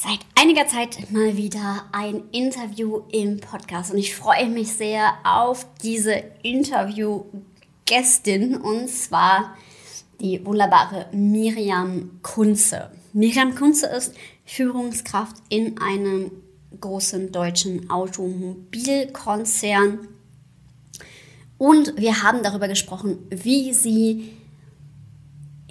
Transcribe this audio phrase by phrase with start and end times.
[0.00, 5.66] seit einiger Zeit mal wieder ein Interview im Podcast und ich freue mich sehr auf
[5.82, 9.56] diese Interviewgästin und zwar
[10.20, 12.92] die wunderbare Miriam Kunze.
[13.12, 14.14] Miriam Kunze ist
[14.44, 16.30] Führungskraft in einem
[16.80, 20.06] großen deutschen Automobilkonzern
[21.56, 24.30] und wir haben darüber gesprochen, wie sie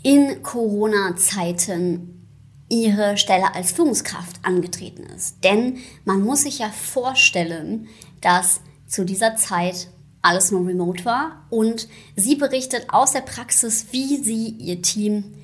[0.04, 2.17] in Corona-Zeiten
[2.70, 5.44] ihre Stelle als Führungskraft angetreten ist.
[5.44, 7.88] Denn man muss sich ja vorstellen,
[8.22, 9.88] dass zu dieser Zeit
[10.22, 15.36] alles nur remote war und sie berichtet aus der Praxis, wie sie ihr Team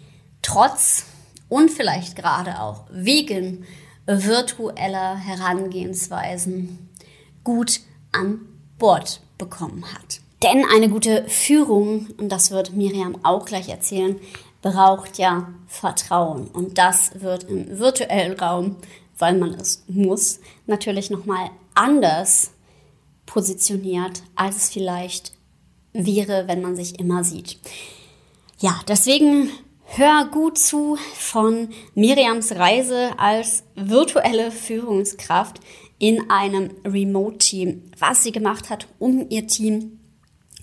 [0.41, 1.05] trotz
[1.47, 3.65] und vielleicht gerade auch wegen
[4.05, 6.89] virtueller Herangehensweisen
[7.43, 8.41] gut an
[8.77, 10.19] Bord bekommen hat.
[10.41, 14.19] Denn eine gute Führung, und das wird Miriam auch gleich erzählen,
[14.63, 16.47] braucht ja Vertrauen.
[16.47, 18.77] Und das wird im virtuellen Raum,
[19.19, 22.51] weil man es muss, natürlich nochmal anders
[23.27, 25.33] positioniert, als es vielleicht
[25.91, 27.59] wäre, wenn man sich immer sieht.
[28.59, 29.49] Ja, deswegen
[29.83, 35.59] hör gut zu von Miriams Reise als virtuelle Führungskraft
[35.99, 39.99] in einem Remote-Team, was sie gemacht hat, um ihr Team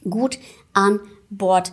[0.09, 0.39] gut
[0.73, 1.73] an Bord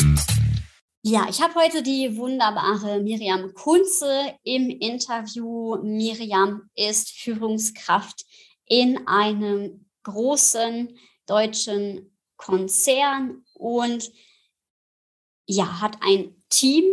[1.03, 5.77] Ja, ich habe heute die wunderbare Miriam Kunze im Interview.
[5.81, 8.23] Miriam ist Führungskraft
[8.67, 14.11] in einem großen deutschen Konzern und
[15.47, 16.83] ja, hat ein Team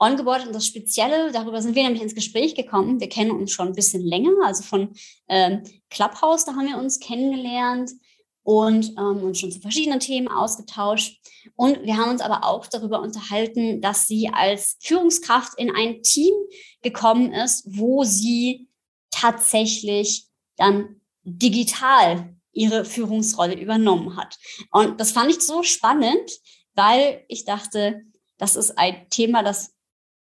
[0.00, 0.48] ongeboardet.
[0.48, 2.98] Und das Spezielle, darüber sind wir nämlich ins Gespräch gekommen.
[2.98, 4.92] Wir kennen uns schon ein bisschen länger, also von
[5.28, 7.92] ähm, Clubhouse, da haben wir uns kennengelernt
[8.44, 11.18] und ähm, uns schon zu verschiedenen Themen ausgetauscht.
[11.56, 16.34] Und wir haben uns aber auch darüber unterhalten, dass sie als Führungskraft in ein Team
[16.82, 18.68] gekommen ist, wo sie
[19.10, 24.38] tatsächlich dann digital ihre Führungsrolle übernommen hat.
[24.70, 26.30] Und das fand ich so spannend,
[26.74, 28.02] weil ich dachte,
[28.36, 29.74] das ist ein Thema, das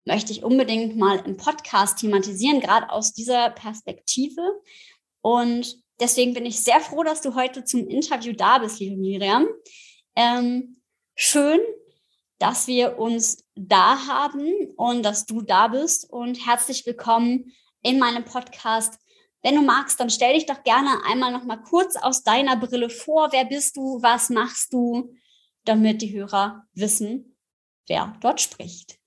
[0.06, 4.42] möchte ich unbedingt mal im Podcast thematisieren, gerade aus dieser Perspektive.
[5.22, 9.48] Und deswegen bin ich sehr froh, dass du heute zum Interview da bist, liebe Miriam.
[10.16, 10.82] Ähm,
[11.16, 11.60] schön,
[12.40, 17.54] dass wir uns da haben und dass du da bist und herzlich willkommen
[17.84, 19.00] in meinem Podcast.
[19.44, 22.90] Wenn du magst, dann stell dich doch gerne einmal noch mal kurz aus deiner Brille
[22.90, 23.30] vor.
[23.32, 24.02] Wer bist du?
[24.02, 25.14] Was machst du?
[25.66, 27.38] Damit die Hörer wissen,
[27.88, 28.98] wer dort spricht.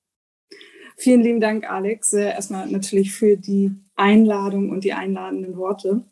[0.97, 2.12] Vielen lieben Dank, Alex.
[2.12, 6.05] Erstmal natürlich für die Einladung und die einladenden Worte.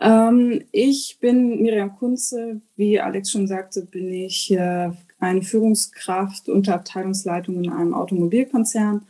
[0.00, 2.60] Ähm, ich bin Miriam Kunze.
[2.76, 9.06] Wie Alex schon sagte, bin ich äh, eine Führungskraft unter Abteilungsleitung in einem Automobilkonzern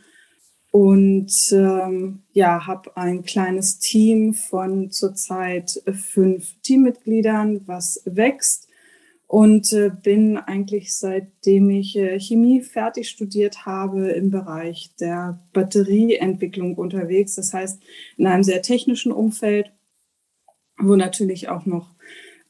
[0.73, 8.67] und ähm, ja, habe ein kleines Team von zurzeit fünf Teammitgliedern, was wächst
[9.27, 16.75] und äh, bin eigentlich seitdem ich äh, Chemie fertig studiert habe im Bereich der Batterieentwicklung
[16.75, 17.35] unterwegs.
[17.35, 17.81] Das heißt,
[18.17, 19.71] in einem sehr technischen Umfeld
[20.77, 21.93] wo natürlich auch noch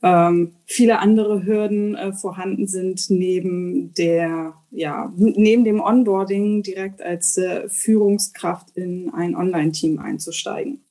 [0.02, 7.38] ähm, viele andere Hürden äh, vorhanden sind neben der ja neben dem Onboarding direkt als
[7.38, 10.84] äh, Führungskraft in ein Online-Team einzusteigen.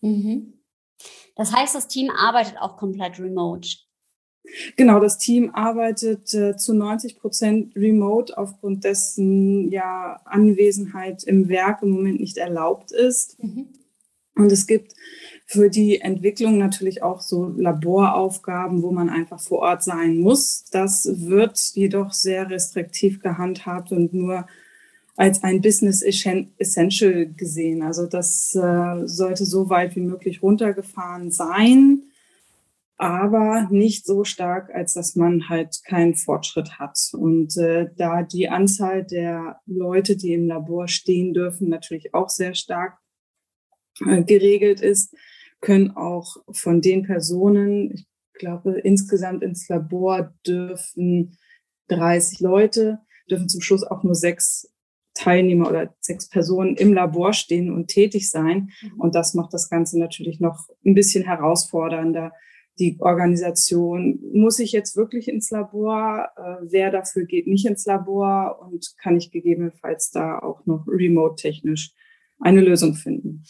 [0.00, 0.54] Mhm.
[1.36, 3.68] Das heißt, das Team arbeitet auch komplett remote.
[4.76, 11.82] Genau, das Team arbeitet äh, zu 90 Prozent remote, aufgrund dessen ja Anwesenheit im Werk
[11.82, 13.40] im Moment nicht erlaubt ist.
[13.42, 13.68] Mhm.
[14.34, 14.94] Und es gibt
[15.50, 20.66] für die Entwicklung natürlich auch so Laboraufgaben, wo man einfach vor Ort sein muss.
[20.70, 24.46] Das wird jedoch sehr restriktiv gehandhabt und nur
[25.16, 27.82] als ein Business Essential gesehen.
[27.82, 32.02] Also das äh, sollte so weit wie möglich runtergefahren sein,
[32.98, 36.98] aber nicht so stark, als dass man halt keinen Fortschritt hat.
[37.14, 42.54] Und äh, da die Anzahl der Leute, die im Labor stehen dürfen, natürlich auch sehr
[42.54, 42.98] stark
[44.06, 45.14] äh, geregelt ist,
[45.60, 51.36] können auch von den Personen, ich glaube, insgesamt ins Labor dürfen
[51.88, 53.00] 30 Leute,
[53.30, 54.72] dürfen zum Schluss auch nur sechs
[55.14, 58.70] Teilnehmer oder sechs Personen im Labor stehen und tätig sein.
[58.82, 59.00] Mhm.
[59.00, 62.32] Und das macht das Ganze natürlich noch ein bisschen herausfordernder.
[62.78, 66.28] Die Organisation, muss ich jetzt wirklich ins Labor?
[66.36, 68.60] Äh, wer dafür geht nicht ins Labor?
[68.60, 71.92] Und kann ich gegebenenfalls da auch noch remote-technisch
[72.38, 73.42] eine Lösung finden?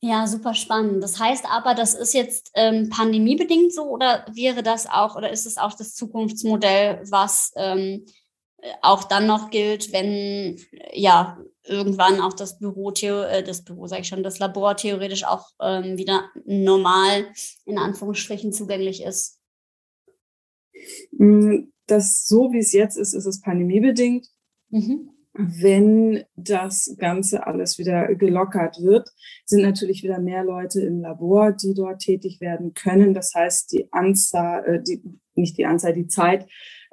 [0.00, 1.02] Ja, super spannend.
[1.02, 5.46] Das heißt aber, das ist jetzt ähm, pandemiebedingt so oder wäre das auch oder ist
[5.46, 8.04] es auch das Zukunftsmodell, was ähm,
[8.82, 10.58] auch dann noch gilt, wenn
[10.92, 15.50] ja irgendwann auch das Büro, äh, das Büro sage ich schon, das Labor theoretisch auch
[15.60, 17.26] ähm, wieder normal
[17.64, 19.40] in Anführungsstrichen zugänglich ist?
[21.12, 24.28] Mm, das so wie es jetzt ist, ist es pandemiebedingt.
[24.70, 25.15] Mhm.
[25.38, 29.10] Wenn das Ganze alles wieder gelockert wird,
[29.44, 33.12] sind natürlich wieder mehr Leute im Labor, die dort tätig werden können.
[33.12, 35.02] Das heißt, die Anzahl, äh, die,
[35.34, 36.46] nicht die Anzahl, die Zeit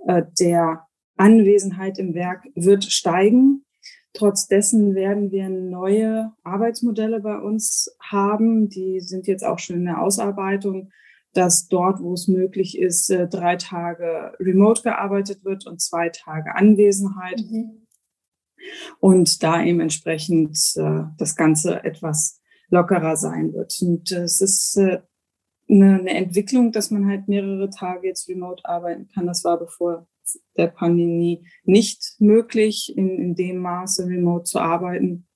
[0.08, 3.66] äh, der Anwesenheit im Werk wird steigen.
[4.14, 8.68] Trotz dessen werden wir neue Arbeitsmodelle bei uns haben.
[8.70, 10.92] Die sind jetzt auch schon in der Ausarbeitung,
[11.34, 16.56] dass dort, wo es möglich ist, äh, drei Tage remote gearbeitet wird und zwei Tage
[16.56, 17.42] Anwesenheit.
[17.50, 17.83] Mhm.
[19.00, 23.76] Und da eben entsprechend äh, das Ganze etwas lockerer sein wird.
[23.82, 25.04] Und äh, es ist eine,
[25.70, 29.28] eine Entwicklung, dass man halt mehrere Tage jetzt remote arbeiten kann.
[29.28, 30.08] Das war bevor
[30.58, 35.28] der Pandemie nicht möglich, in, in dem Maße remote zu arbeiten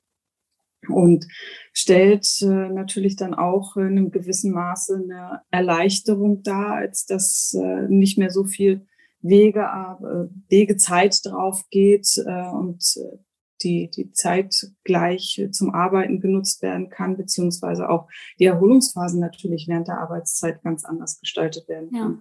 [0.90, 1.28] und
[1.74, 7.88] stellt äh, natürlich dann auch in einem gewissen Maße eine Erleichterung dar, als dass äh,
[7.90, 8.87] nicht mehr so viel
[9.22, 13.18] Wege, äh, Wegezeit drauf geht äh, und äh,
[13.64, 18.08] die, die Zeit gleich zum Arbeiten genutzt werden kann, beziehungsweise auch
[18.40, 21.90] die Erholungsphasen natürlich während der Arbeitszeit ganz anders gestaltet werden.
[21.92, 22.18] Ja.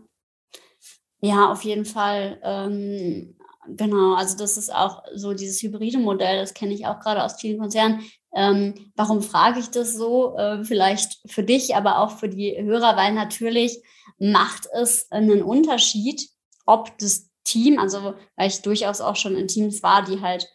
[1.21, 2.39] Ja, auf jeden Fall.
[2.43, 3.37] Ähm,
[3.69, 7.41] genau, also das ist auch so dieses hybride Modell, das kenne ich auch gerade aus
[7.41, 8.01] vielen Konzernen.
[8.35, 10.37] Ähm, warum frage ich das so?
[10.37, 13.83] Äh, vielleicht für dich, aber auch für die Hörer, weil natürlich
[14.19, 16.29] macht es einen Unterschied,
[16.67, 20.49] ob das Team, also weil ich durchaus auch schon in Teams war, die halt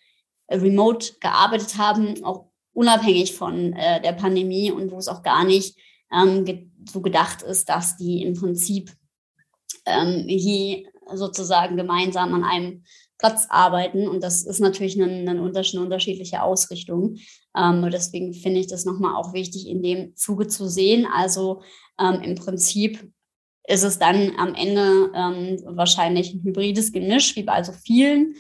[0.50, 5.78] remote gearbeitet haben, auch unabhängig von äh, der Pandemie und wo es auch gar nicht
[6.12, 8.92] ähm, ge so gedacht ist, dass die im Prinzip
[9.86, 12.84] ähm, hier sozusagen gemeinsam an einem
[13.20, 14.08] Platz arbeiten.
[14.08, 17.18] Und das ist natürlich eine, eine unterschiedliche Ausrichtung.
[17.56, 21.06] Ähm, deswegen finde ich das nochmal auch wichtig, in dem Zuge zu sehen.
[21.06, 21.62] Also
[22.00, 23.12] ähm, im Prinzip
[23.68, 28.36] ist es dann am Ende ähm, wahrscheinlich ein hybrides Gemisch, wie bei so vielen.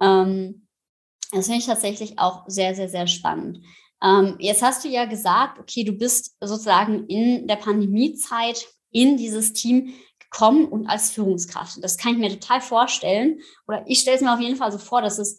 [0.00, 0.66] Ähm,
[1.30, 3.64] das finde ich tatsächlich auch sehr, sehr, sehr spannend.
[4.02, 9.52] Ähm, jetzt hast du ja gesagt, okay, du bist sozusagen in der Pandemiezeit in dieses
[9.52, 9.94] Team
[10.30, 11.82] kommen und als Führungskraft.
[11.82, 13.40] das kann ich mir total vorstellen.
[13.68, 15.38] Oder ich stelle es mir auf jeden Fall so vor, dass es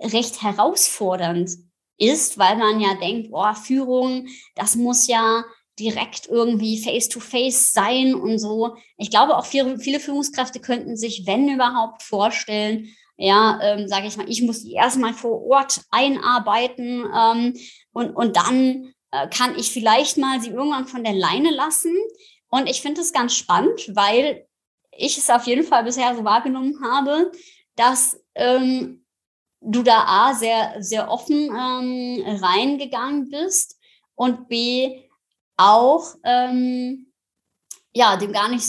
[0.00, 1.50] recht herausfordernd
[1.98, 5.44] ist, weil man ja denkt, boah, Führung, das muss ja
[5.78, 8.76] direkt irgendwie face-to-face -face sein und so.
[8.96, 14.16] Ich glaube, auch viele, viele Führungskräfte könnten sich, wenn überhaupt, vorstellen, ja, ähm, sage ich
[14.16, 17.56] mal, ich muss die erstmal vor Ort einarbeiten ähm,
[17.92, 21.94] und, und dann äh, kann ich vielleicht mal sie irgendwann von der Leine lassen.
[22.48, 24.46] Und ich finde es ganz spannend, weil
[24.96, 27.30] ich es auf jeden Fall bisher so wahrgenommen habe,
[27.76, 29.04] dass ähm,
[29.60, 33.78] du da A, sehr, sehr offen ähm, reingegangen bist
[34.14, 35.03] und B,
[35.56, 37.12] auch, ähm,
[37.92, 38.68] ja, dem gar nicht,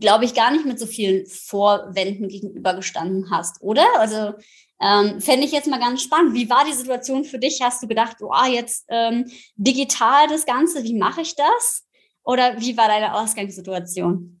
[0.00, 3.86] glaube ich, gar nicht mit so vielen Vorwänden gegenübergestanden hast, oder?
[3.98, 4.34] Also
[4.80, 6.34] ähm, fände ich jetzt mal ganz spannend.
[6.34, 7.60] Wie war die Situation für dich?
[7.62, 11.84] Hast du gedacht, oh, jetzt ähm, digital das Ganze, wie mache ich das?
[12.22, 14.40] Oder wie war deine Ausgangssituation?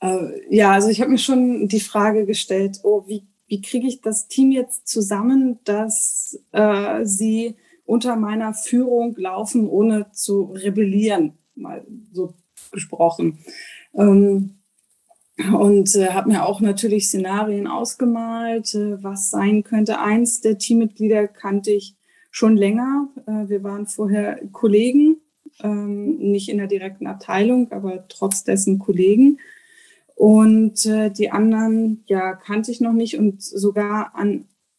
[0.00, 4.00] Äh, ja, also ich habe mir schon die Frage gestellt, oh, wie, wie kriege ich
[4.00, 7.56] das Team jetzt zusammen, dass äh, sie
[7.92, 12.32] unter meiner Führung laufen, ohne zu rebellieren, mal so
[12.70, 13.40] gesprochen.
[13.94, 14.54] Ähm,
[15.52, 19.98] und äh, habe mir auch natürlich Szenarien ausgemalt, äh, was sein könnte.
[19.98, 21.94] Eins der Teammitglieder kannte ich
[22.30, 23.08] schon länger.
[23.26, 25.18] Äh, wir waren vorher Kollegen
[25.62, 29.38] ähm, nicht in der direkten Abteilung, aber trotz dessen Kollegen.
[30.14, 34.14] Und äh, die anderen, ja, kannte ich noch nicht und sogar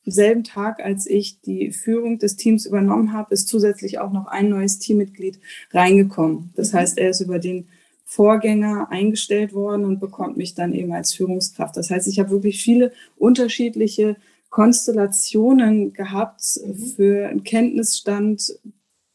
[0.05, 4.27] am selben Tag, als ich die Führung des Teams übernommen habe, ist zusätzlich auch noch
[4.27, 5.39] ein neues Teammitglied
[5.71, 6.51] reingekommen.
[6.55, 6.77] Das mhm.
[6.77, 7.67] heißt, er ist über den
[8.05, 11.77] Vorgänger eingestellt worden und bekommt mich dann eben als Führungskraft.
[11.77, 14.17] Das heißt, ich habe wirklich viele unterschiedliche
[14.49, 16.75] Konstellationen gehabt mhm.
[16.75, 18.59] für einen Kenntnisstand,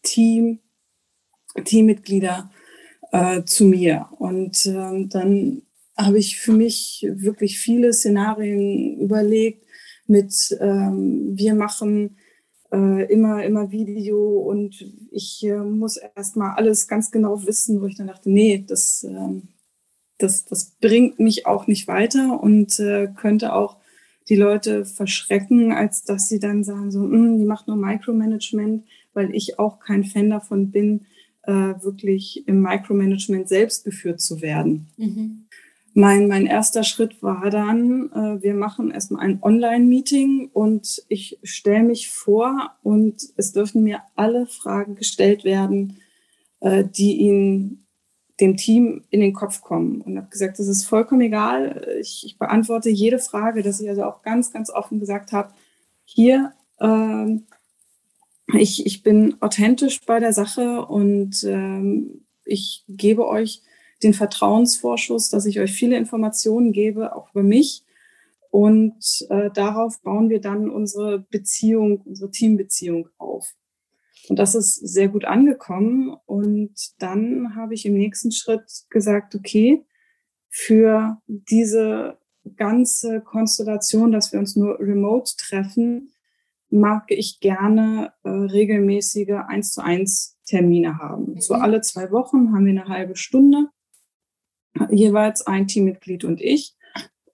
[0.03, 0.59] Team,
[1.65, 2.51] Teammitglieder
[3.13, 4.09] äh, zu mir.
[4.19, 5.63] Und ähm, dann
[5.97, 9.65] habe ich für mich wirklich viele Szenarien überlegt,
[10.09, 12.17] mit ähm, wir machen
[12.73, 17.97] äh, immer, immer Video und ich äh, muss erstmal alles ganz genau wissen, wo ich
[17.97, 19.41] dann dachte, nee, das, äh,
[20.19, 23.77] das, das bringt mich auch nicht weiter und äh, könnte auch
[24.29, 28.85] die Leute verschrecken, als dass sie dann sagen, so, hm, die macht nur Micromanagement,
[29.15, 31.07] weil ich auch kein Fan davon bin,
[31.43, 34.89] äh, wirklich im Micromanagement selbst geführt zu werden.
[34.99, 35.47] Mhm.
[35.95, 41.83] Mein, mein erster Schritt war dann, äh, wir machen erstmal ein Online-Meeting und ich stelle
[41.83, 45.99] mich vor und es dürfen mir alle Fragen gestellt werden,
[46.61, 47.87] äh, die Ihnen
[48.41, 50.01] dem Team in den Kopf kommen.
[50.01, 51.97] Und habe gesagt, das ist vollkommen egal.
[52.01, 55.53] Ich, ich, beantworte jede Frage, dass ich also auch ganz, ganz offen gesagt habe,
[56.05, 57.39] hier, äh,
[58.55, 63.63] ich, ich bin authentisch bei der Sache und ähm, ich gebe euch
[64.03, 67.85] den Vertrauensvorschuss, dass ich euch viele Informationen gebe, auch über mich.
[68.51, 73.55] Und äh, darauf bauen wir dann unsere Beziehung, unsere Teambeziehung auf.
[74.29, 76.17] Und das ist sehr gut angekommen.
[76.27, 79.85] Und dann habe ich im nächsten Schritt gesagt, okay,
[80.49, 82.19] für diese
[82.57, 86.11] ganze Konstellation, dass wir uns nur remote treffen,
[86.71, 91.35] mag ich gerne äh, regelmäßige eins zu eins Termine haben.
[91.35, 91.41] Mhm.
[91.41, 93.69] So alle zwei Wochen haben wir eine halbe Stunde,
[94.91, 96.75] jeweils ein Teammitglied und ich.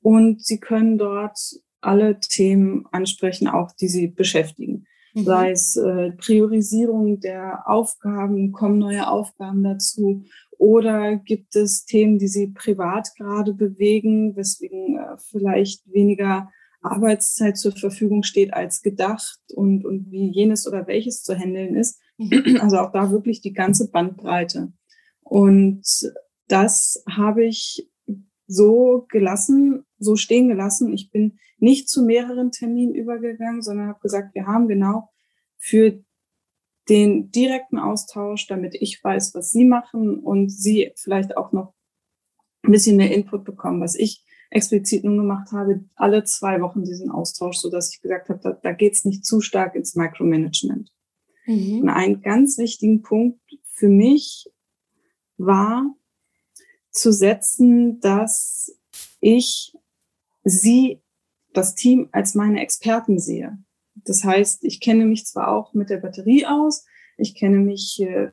[0.00, 1.38] Und sie können dort
[1.80, 4.86] alle Themen ansprechen, auch die sie beschäftigen.
[5.14, 5.24] Mhm.
[5.24, 10.24] Sei es äh, Priorisierung der Aufgaben, kommen neue Aufgaben dazu
[10.58, 17.72] oder gibt es Themen, die Sie privat gerade bewegen, weswegen äh, vielleicht weniger Arbeitszeit zur
[17.72, 22.00] Verfügung steht als gedacht und, und wie jenes oder welches zu handeln ist.
[22.18, 22.58] Mhm.
[22.60, 24.72] Also auch da wirklich die ganze Bandbreite.
[25.22, 25.84] Und
[26.48, 27.88] das habe ich
[28.46, 30.92] so gelassen, so stehen gelassen.
[30.92, 35.10] Ich bin nicht zu mehreren Terminen übergegangen, sondern habe gesagt, wir haben genau
[35.56, 36.04] für
[36.88, 41.72] den direkten Austausch, damit ich weiß, was Sie machen und Sie vielleicht auch noch
[42.62, 47.10] ein bisschen mehr Input bekommen, was ich explizit nun gemacht habe, alle zwei Wochen diesen
[47.10, 50.92] Austausch, so dass ich gesagt habe, da, da geht es nicht zu stark ins Micromanagement.
[51.46, 51.82] Mhm.
[51.82, 54.50] Und ein ganz wichtigen Punkt für mich
[55.36, 55.94] war
[56.94, 58.74] zu setzen, dass
[59.20, 59.74] ich
[60.44, 61.02] sie,
[61.52, 63.58] das Team, als meine Experten sehe.
[63.94, 66.84] Das heißt, ich kenne mich zwar auch mit der Batterie aus,
[67.16, 68.32] ich kenne mich äh,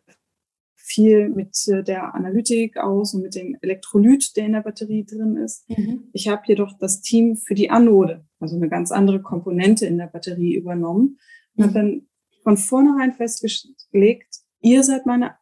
[0.75, 5.37] viel mit äh, der Analytik aus und mit dem Elektrolyt, der in der Batterie drin
[5.37, 5.69] ist.
[5.69, 6.09] Mhm.
[6.13, 10.07] Ich habe jedoch das Team für die Anode, also eine ganz andere Komponente in der
[10.07, 11.19] Batterie übernommen
[11.55, 11.63] und mhm.
[11.63, 12.07] habe dann
[12.43, 15.35] von vornherein festgelegt, ihr seid meine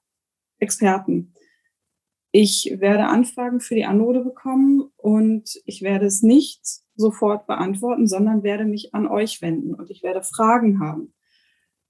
[0.60, 1.34] Experten.
[2.32, 6.62] Ich werde Anfragen für die Anode bekommen und ich werde es nicht
[6.96, 11.14] sofort beantworten, sondern werde mich an euch wenden und ich werde Fragen haben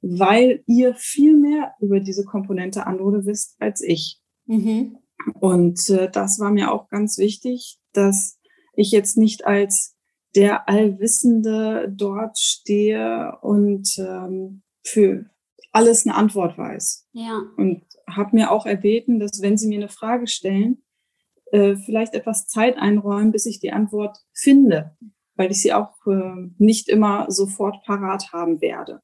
[0.01, 4.21] weil ihr viel mehr über diese Komponente Anode wisst als ich.
[4.45, 4.97] Mhm.
[5.39, 8.39] Und äh, das war mir auch ganz wichtig, dass
[8.75, 9.95] ich jetzt nicht als
[10.35, 15.25] der Allwissende dort stehe und ähm, für
[15.71, 17.07] alles eine Antwort weiß.
[17.11, 17.41] Ja.
[17.57, 17.83] Und
[18.15, 20.83] habe mir auch erbeten, dass wenn Sie mir eine Frage stellen,
[21.51, 24.95] äh, vielleicht etwas Zeit einräumen, bis ich die Antwort finde,
[25.35, 29.01] weil ich sie auch äh, nicht immer sofort parat haben werde.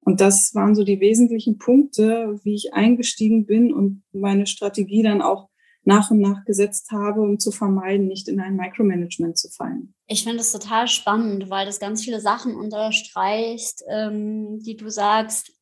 [0.00, 5.20] Und das waren so die wesentlichen Punkte, wie ich eingestiegen bin und meine Strategie dann
[5.20, 5.48] auch
[5.84, 9.94] nach und nach gesetzt habe, um zu vermeiden, nicht in ein Micromanagement zu fallen.
[10.06, 15.57] Ich finde es total spannend, weil das ganz viele Sachen unterstreicht, ähm, die du sagst,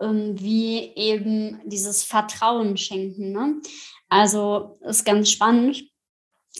[0.00, 3.32] wie eben dieses Vertrauen schenken.
[3.32, 3.60] Ne?
[4.08, 5.84] Also ist ganz spannend,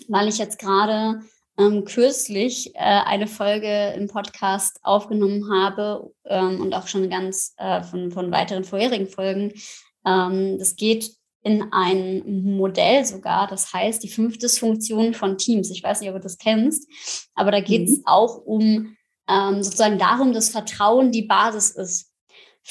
[0.09, 1.21] weil ich jetzt gerade
[1.59, 7.83] ähm, kürzlich äh, eine Folge im Podcast aufgenommen habe ähm, und auch schon ganz äh,
[7.83, 9.53] von, von weiteren vorherigen Folgen.
[10.07, 11.11] Ähm, das geht
[11.43, 15.71] in ein Modell sogar, das heißt die fünf Dysfunktionen von Teams.
[15.71, 16.87] Ich weiß nicht, ob du das kennst,
[17.35, 18.07] aber da geht es mhm.
[18.07, 18.97] auch um
[19.29, 22.10] ähm, sozusagen darum, dass Vertrauen die Basis ist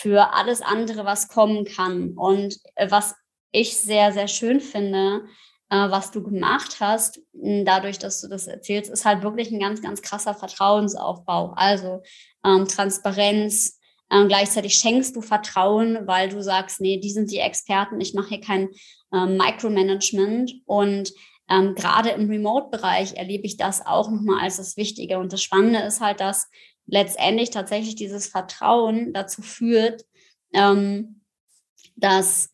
[0.02, 2.14] für alles andere, was kommen kann.
[2.16, 3.16] Und äh, was
[3.52, 5.26] ich sehr, sehr schön finde,
[5.70, 9.82] äh, was du gemacht hast, dadurch, dass du das erzählst, ist halt wirklich ein ganz,
[9.82, 11.54] ganz krasser Vertrauensaufbau.
[11.56, 12.02] Also
[12.46, 13.80] ähm, Transparenz,
[14.12, 18.30] ähm, gleichzeitig schenkst du Vertrauen, weil du sagst, nee, die sind die Experten, ich mache
[18.30, 18.70] hier kein
[19.14, 21.12] ähm, Micromanagement und
[21.50, 25.18] ähm, gerade im Remote-Bereich erlebe ich das auch nochmal als das Wichtige.
[25.18, 26.48] Und das Spannende ist halt, dass
[26.90, 30.06] letztendlich tatsächlich dieses Vertrauen dazu führt,
[30.54, 31.22] ähm,
[31.96, 32.50] dass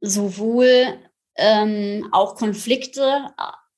[0.00, 0.98] sowohl
[1.36, 3.30] ähm, auch Konflikte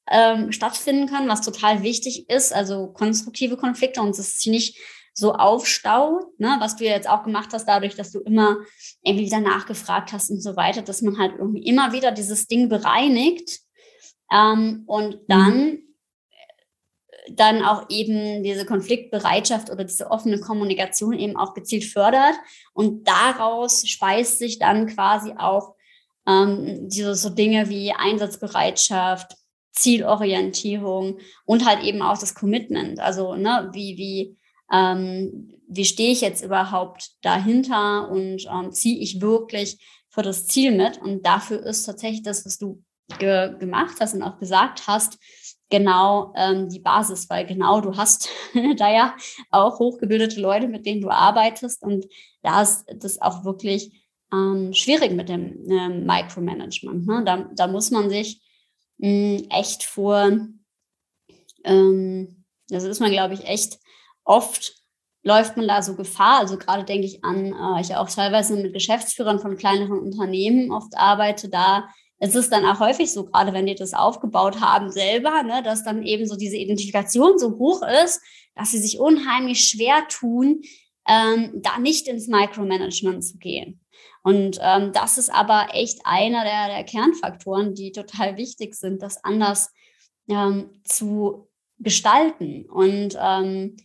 [0.08, 4.78] ähm, stattfinden können, was total wichtig ist, also konstruktive Konflikte und es sich nicht
[5.14, 8.58] so aufstaut, ne, was du jetzt auch gemacht hast, dadurch, dass du immer
[9.02, 12.68] irgendwie wieder nachgefragt hast und so weiter, dass man halt irgendwie immer wieder dieses Ding
[12.68, 13.60] bereinigt
[14.30, 15.85] ähm, und dann mhm.
[17.30, 22.35] Dann auch eben diese Konfliktbereitschaft oder diese offene Kommunikation eben auch gezielt fördert
[22.73, 25.75] und daraus speist sich dann quasi auch
[26.26, 29.37] ähm, diese so Dinge wie Einsatzbereitschaft,
[29.73, 33.00] Zielorientierung und halt eben auch das Commitment.
[33.00, 34.37] Also ne, wie wie
[34.73, 39.78] ähm, wie stehe ich jetzt überhaupt dahinter und ähm, ziehe ich wirklich
[40.09, 40.99] für das Ziel mit?
[40.99, 42.83] Und dafür ist tatsächlich das, was du
[43.18, 45.18] ge gemacht hast und auch gesagt hast,
[45.70, 48.28] genau ähm, die Basis, weil genau du hast
[48.76, 49.16] da ja
[49.50, 52.06] auch hochgebildete Leute, mit denen du arbeitest und
[52.42, 57.06] da ist das auch wirklich ähm, schwierig mit dem äh, Micromanagement.
[57.06, 57.23] Ne?
[57.25, 58.40] Da, da muss man sich
[58.99, 60.38] mh, hm, echt vor,
[61.64, 63.78] ähm, das ist man, glaube ich, echt
[64.25, 64.75] oft
[65.23, 66.38] läuft man da so Gefahr.
[66.38, 70.96] Also gerade denke ich an, äh, ich auch teilweise mit Geschäftsführern von kleineren Unternehmen oft
[70.96, 75.42] arbeite, da ist es dann auch häufig so, gerade wenn die das aufgebaut haben selber,
[75.42, 78.20] ne, dass dann eben so diese Identifikation so hoch ist,
[78.54, 80.62] dass sie sich unheimlich schwer tun,
[81.06, 83.80] ähm, da nicht ins Micromanagement zu gehen.
[84.23, 89.23] Und ähm, das ist aber echt einer der, der Kernfaktoren, die total wichtig sind, das
[89.23, 89.70] anders
[90.28, 92.64] ähm, zu gestalten.
[92.68, 93.76] Und ähm,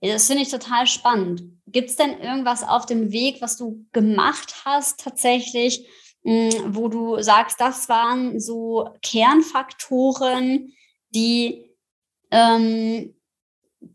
[0.00, 1.42] das finde ich total spannend.
[1.66, 5.86] Gibt es denn irgendwas auf dem Weg, was du gemacht hast tatsächlich,
[6.26, 10.72] wo du sagst, das waren so Kernfaktoren,
[11.10, 11.70] die
[12.32, 13.14] ähm,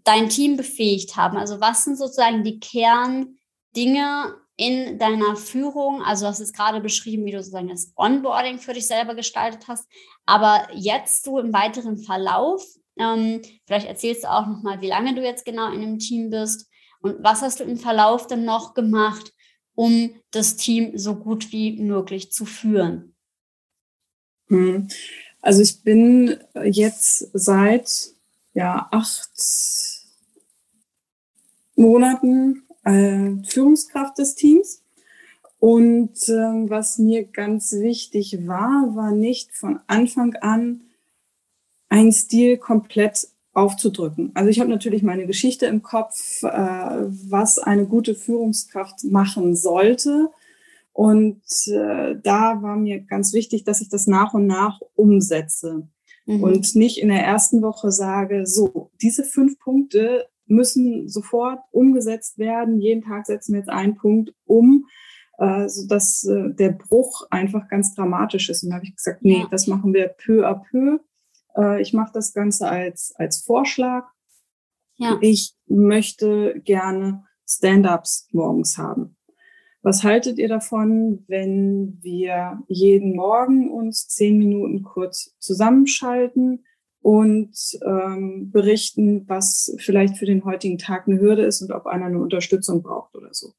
[0.04, 1.38] dein Team befähigt haben?
[1.38, 6.02] Also was sind sozusagen die Kerndinge in deiner Führung?
[6.04, 9.68] Also du hast es gerade beschrieben, wie du sozusagen das Onboarding für dich selber gestaltet
[9.68, 9.88] hast,
[10.26, 12.64] aber jetzt so im weiteren Verlauf,
[12.98, 16.70] ähm, vielleicht erzählst du auch nochmal, wie lange du jetzt genau in dem Team bist
[17.02, 19.34] und was hast du im Verlauf dann noch gemacht,
[19.76, 23.16] um das Team so gut wie möglich zu führen?
[24.48, 24.88] Hm.
[25.42, 28.14] Also ich bin jetzt seit
[28.54, 29.32] ja, acht
[31.76, 34.84] Monaten äh, Führungskraft des Teams.
[35.60, 40.82] Und äh, was mir ganz wichtig war, war nicht von Anfang an
[41.88, 44.32] einen Stil komplett aufzudrücken.
[44.34, 50.30] Also ich habe natürlich meine Geschichte im Kopf, äh, was eine gute Führungskraft machen sollte.
[50.94, 55.88] Und äh, da war mir ganz wichtig, dass ich das nach und nach umsetze
[56.26, 56.44] mhm.
[56.44, 62.80] und nicht in der ersten Woche sage, so, diese fünf Punkte müssen sofort umgesetzt werden.
[62.80, 64.86] Jeden Tag setzen wir jetzt einen Punkt um,
[65.38, 68.64] äh, sodass äh, der Bruch einfach ganz dramatisch ist.
[68.64, 69.48] Und da habe ich gesagt, nee, ja.
[69.50, 71.00] das machen wir peu à peu.
[71.56, 74.06] Äh, ich mache das Ganze als, als Vorschlag.
[74.96, 75.18] Ja.
[75.22, 79.18] Ich möchte gerne Stand-ups morgens haben.
[79.82, 86.66] Was haltet ihr davon, wenn wir jeden Morgen uns zehn Minuten kurz zusammenschalten
[87.02, 92.06] und ähm, berichten, was vielleicht für den heutigen Tag eine Hürde ist und ob einer
[92.06, 93.54] eine Unterstützung braucht oder so.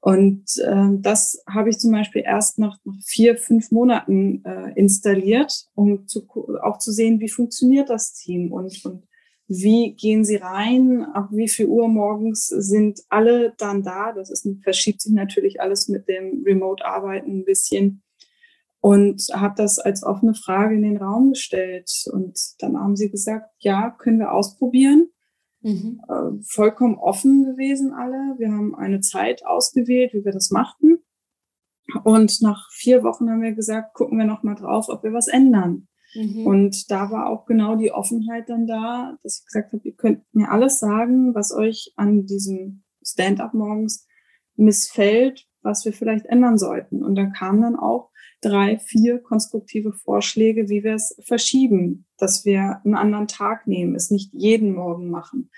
[0.00, 5.66] Und ähm, das habe ich zum Beispiel erst nach, nach vier, fünf Monaten äh, installiert,
[5.74, 6.26] um zu,
[6.62, 9.08] auch zu sehen, wie funktioniert das Team und, und
[9.48, 14.12] wie gehen sie rein, ab wie viel Uhr morgens sind alle dann da.
[14.12, 18.02] Das ist, verschiebt sich natürlich alles mit dem Remote-Arbeiten ein bisschen
[18.80, 21.90] und habe das als offene Frage in den Raum gestellt.
[22.12, 25.08] Und dann haben sie gesagt, ja, können wir ausprobieren.
[25.60, 26.00] Mhm.
[26.08, 28.36] Äh, vollkommen offen gewesen alle.
[28.38, 30.98] Wir haben eine Zeit ausgewählt, wie wir das machten.
[32.04, 35.28] Und nach vier Wochen haben wir gesagt, gucken wir noch mal drauf, ob wir was
[35.28, 35.88] ändern.
[36.14, 36.46] Mhm.
[36.46, 40.22] Und da war auch genau die Offenheit dann da, dass ich gesagt habe, ihr könnt
[40.32, 44.06] mir alles sagen, was euch an diesem Stand-up morgens
[44.56, 47.02] missfällt, was wir vielleicht ändern sollten.
[47.02, 52.80] Und da kam dann auch drei, vier konstruktive Vorschläge, wie wir es verschieben, dass wir
[52.84, 55.50] einen anderen Tag nehmen, es nicht jeden Morgen machen,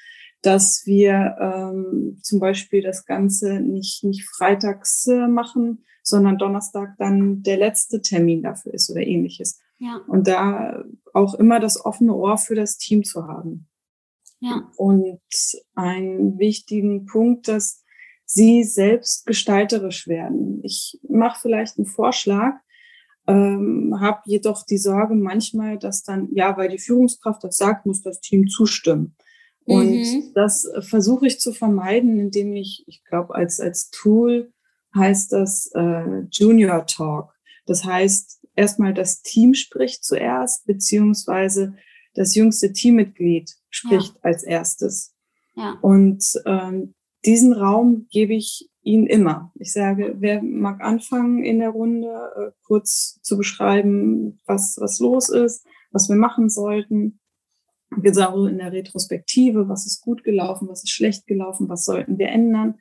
[0.42, 7.42] dass wir ähm, zum Beispiel das Ganze nicht, nicht freitags äh, machen, sondern Donnerstag dann
[7.42, 9.60] der letzte Termin dafür ist oder ähnliches.
[9.78, 10.00] Ja.
[10.08, 13.68] Und da auch immer das offene Ohr für das Team zu haben.
[14.40, 14.70] Ja.
[14.76, 15.20] Und
[15.74, 17.84] einen wichtigen Punkt, dass
[18.24, 20.60] sie selbst gestalterisch werden.
[20.62, 22.54] Ich mache vielleicht einen Vorschlag,
[23.26, 28.02] ähm, habe jedoch die Sorge manchmal, dass dann, ja, weil die Führungskraft das sagt, muss
[28.02, 29.16] das Team zustimmen.
[29.64, 30.32] Und mhm.
[30.34, 34.52] das versuche ich zu vermeiden, indem ich, ich glaube, als, als Tool
[34.94, 37.32] heißt das äh, Junior Talk.
[37.66, 41.74] Das heißt, erstmal das Team spricht zuerst, beziehungsweise
[42.14, 44.20] das jüngste Teammitglied spricht ja.
[44.22, 45.14] als erstes.
[45.54, 45.78] Ja.
[45.82, 49.52] Und ähm, diesen Raum gebe ich ihnen immer.
[49.58, 55.28] Ich sage, wer mag anfangen in der Runde, äh, kurz zu beschreiben, was, was los
[55.28, 57.20] ist, was wir machen sollten.
[57.90, 62.28] Genau in der Retrospektive, was ist gut gelaufen, was ist schlecht gelaufen, was sollten wir
[62.28, 62.78] ändern.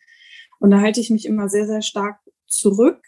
[0.60, 3.02] Und da halte ich mich immer sehr, sehr stark zurück,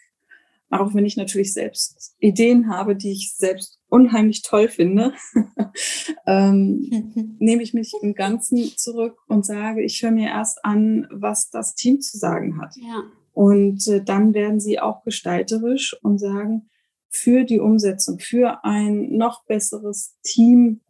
[0.72, 5.12] auch wenn ich natürlich selbst Ideen habe, die ich selbst unheimlich toll finde,
[6.26, 11.50] ähm, nehme ich mich im Ganzen zurück und sage, ich höre mir erst an, was
[11.50, 12.74] das Team zu sagen hat.
[12.76, 13.02] Ja.
[13.34, 16.70] Und äh, dann werden sie auch gestalterisch und sagen,
[17.08, 20.80] für die Umsetzung, für ein noch besseres Team,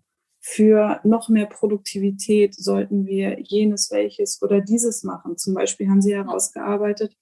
[0.40, 5.36] für noch mehr Produktivität sollten wir jenes, welches oder dieses machen.
[5.36, 7.16] Zum Beispiel haben sie herausgearbeitet,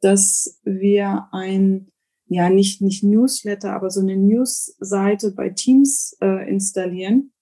[0.00, 1.90] dass wir ein,
[2.26, 7.32] ja, nicht, nicht Newsletter, aber so eine News-Seite bei Teams äh, installieren,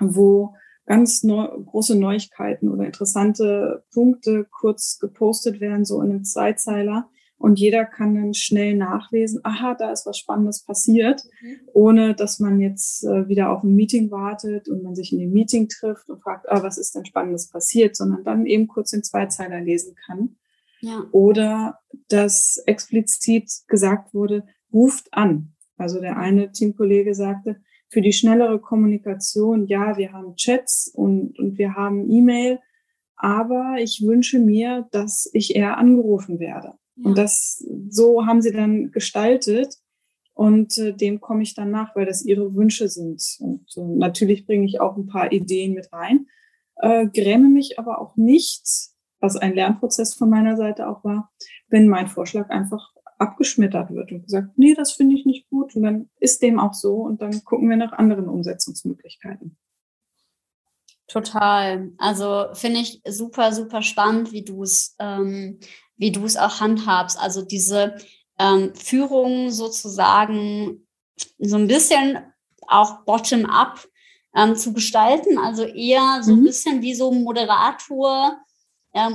[0.00, 0.54] wo
[0.86, 7.08] ganz neu, große Neuigkeiten oder interessante Punkte kurz gepostet werden, so in einem Zweizeiler.
[7.36, 11.60] Und jeder kann dann schnell nachlesen, aha, da ist was Spannendes passiert, mhm.
[11.72, 15.30] ohne dass man jetzt äh, wieder auf ein Meeting wartet und man sich in dem
[15.30, 19.04] Meeting trifft und fragt, ah, was ist denn Spannendes passiert, sondern dann eben kurz den
[19.04, 20.36] Zweizeiler lesen kann.
[20.80, 21.04] Ja.
[21.12, 25.54] Oder dass explizit gesagt wurde, ruft an.
[25.76, 31.56] Also der eine Teamkollege sagte, für die schnellere Kommunikation, ja, wir haben Chats und, und
[31.56, 32.60] wir haben E-Mail,
[33.16, 36.74] aber ich wünsche mir, dass ich eher angerufen werde.
[36.96, 37.08] Ja.
[37.08, 39.76] Und das, so haben sie dann gestaltet
[40.34, 43.22] und äh, dem komme ich dann nach, weil das ihre Wünsche sind.
[43.40, 46.26] Und äh, natürlich bringe ich auch ein paar Ideen mit rein,
[46.76, 51.30] äh, gräme mich aber auch nicht, was ein Lernprozess von meiner Seite auch war,
[51.68, 55.74] wenn mein Vorschlag einfach abgeschmettert wird und gesagt, nee, das finde ich nicht gut.
[55.74, 59.56] Und dann ist dem auch so und dann gucken wir nach anderen Umsetzungsmöglichkeiten.
[61.08, 61.90] Total.
[61.98, 65.58] Also finde ich super, super spannend, wie du es, ähm,
[65.96, 67.18] wie du es auch handhabst.
[67.18, 67.96] Also diese
[68.38, 70.86] ähm, Führung sozusagen
[71.38, 72.18] so ein bisschen
[72.68, 73.88] auch bottom-up
[74.36, 75.38] ähm, zu gestalten.
[75.38, 76.44] Also eher so ein mhm.
[76.44, 78.38] bisschen wie so ein Moderator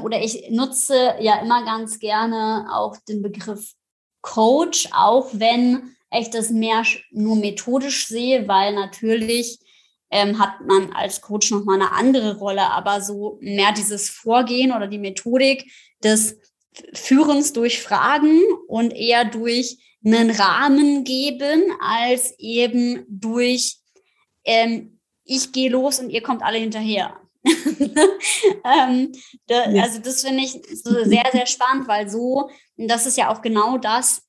[0.03, 3.73] oder ich nutze ja immer ganz gerne auch den Begriff
[4.21, 9.59] Coach, auch wenn ich das mehr nur methodisch sehe, weil natürlich
[10.11, 14.87] ähm, hat man als Coach nochmal eine andere Rolle, aber so mehr dieses Vorgehen oder
[14.87, 15.71] die Methodik
[16.03, 16.37] des
[16.93, 23.77] Führens durch Fragen und eher durch einen Rahmen geben, als eben durch
[24.45, 27.17] ähm, ich gehe los und ihr kommt alle hinterher.
[28.63, 29.11] ähm,
[29.47, 29.83] da, ja.
[29.83, 30.53] Also das finde ich
[30.83, 34.23] so sehr, sehr spannend, weil so, das ist ja auch genau das,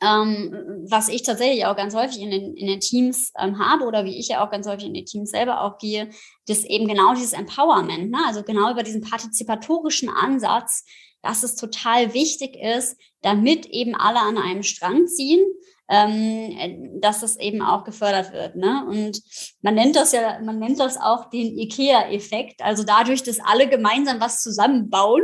[0.00, 4.04] ähm, was ich tatsächlich auch ganz häufig in den, in den Teams ähm, habe oder
[4.04, 6.10] wie ich ja auch ganz häufig in den Teams selber auch gehe,
[6.46, 8.18] das eben genau dieses Empowerment, ne?
[8.26, 10.84] also genau über diesen partizipatorischen Ansatz,
[11.22, 15.42] dass es total wichtig ist, damit eben alle an einem Strang ziehen
[15.88, 18.56] ähm, dass das eben auch gefördert wird.
[18.56, 18.86] Ne?
[18.88, 19.20] Und
[19.62, 22.62] man nennt das ja, man nennt das auch den IKEA-Effekt.
[22.62, 25.22] Also dadurch, dass alle gemeinsam was zusammenbauen,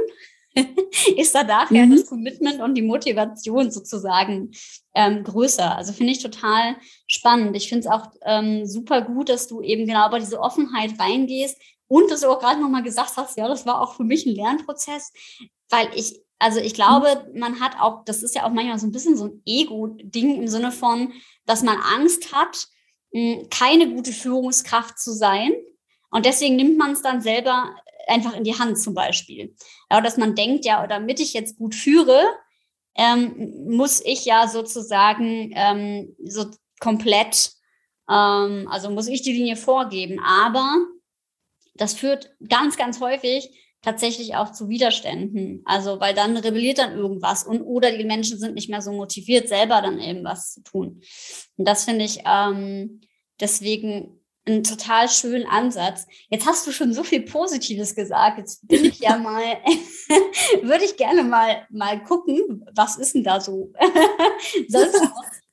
[1.17, 1.93] ist da nachher mhm.
[1.93, 4.51] das Commitment und die Motivation sozusagen
[4.95, 5.77] ähm, größer.
[5.77, 7.57] Also finde ich total spannend.
[7.57, 11.57] Ich finde es auch ähm, super gut, dass du eben genau bei diese Offenheit reingehst
[11.87, 14.35] und dass du auch gerade nochmal gesagt hast, ja, das war auch für mich ein
[14.35, 15.13] Lernprozess,
[15.71, 18.93] weil ich also ich glaube, man hat auch, das ist ja auch manchmal so ein
[18.93, 21.13] bisschen so ein Ego-Ding im Sinne von,
[21.45, 22.67] dass man Angst hat,
[23.13, 25.53] hm, keine gute Führungskraft zu sein.
[26.11, 27.77] Und deswegen nimmt man es dann selber
[28.07, 29.55] einfach in die Hand zum Beispiel.
[29.91, 32.25] Aber dass man denkt, ja, damit ich jetzt gut führe,
[32.97, 36.47] ähm, muss ich ja sozusagen ähm, so
[36.81, 37.53] komplett,
[38.09, 40.19] ähm, also muss ich die Linie vorgeben.
[40.21, 40.75] Aber
[41.75, 43.51] das führt ganz, ganz häufig
[43.83, 45.63] tatsächlich auch zu Widerständen.
[45.65, 49.49] Also, weil dann rebelliert dann irgendwas und oder die Menschen sind nicht mehr so motiviert,
[49.49, 51.03] selber dann eben was zu tun.
[51.57, 53.01] Und das finde ich ähm,
[53.41, 56.07] deswegen einen total schönen Ansatz.
[56.29, 58.39] Jetzt hast du schon so viel Positives gesagt.
[58.39, 59.43] Jetzt bin ich ja mal,
[60.63, 63.73] würde ich gerne mal, mal gucken, was ist denn da so?
[64.69, 65.01] Sonst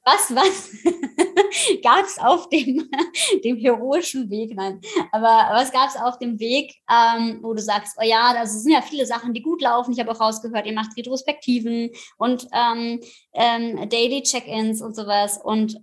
[0.08, 0.72] was, was
[1.84, 2.90] gab es auf dem,
[3.44, 4.56] dem heroischen Weg?
[4.56, 4.80] Nein,
[5.12, 8.72] aber was gab es auf dem Weg, ähm, wo du sagst, oh ja, das sind
[8.72, 9.92] ja viele Sachen, die gut laufen.
[9.92, 13.02] Ich habe auch rausgehört, ihr macht Retrospektiven und ähm,
[13.34, 15.80] ähm, Daily Check-ins und sowas und äh,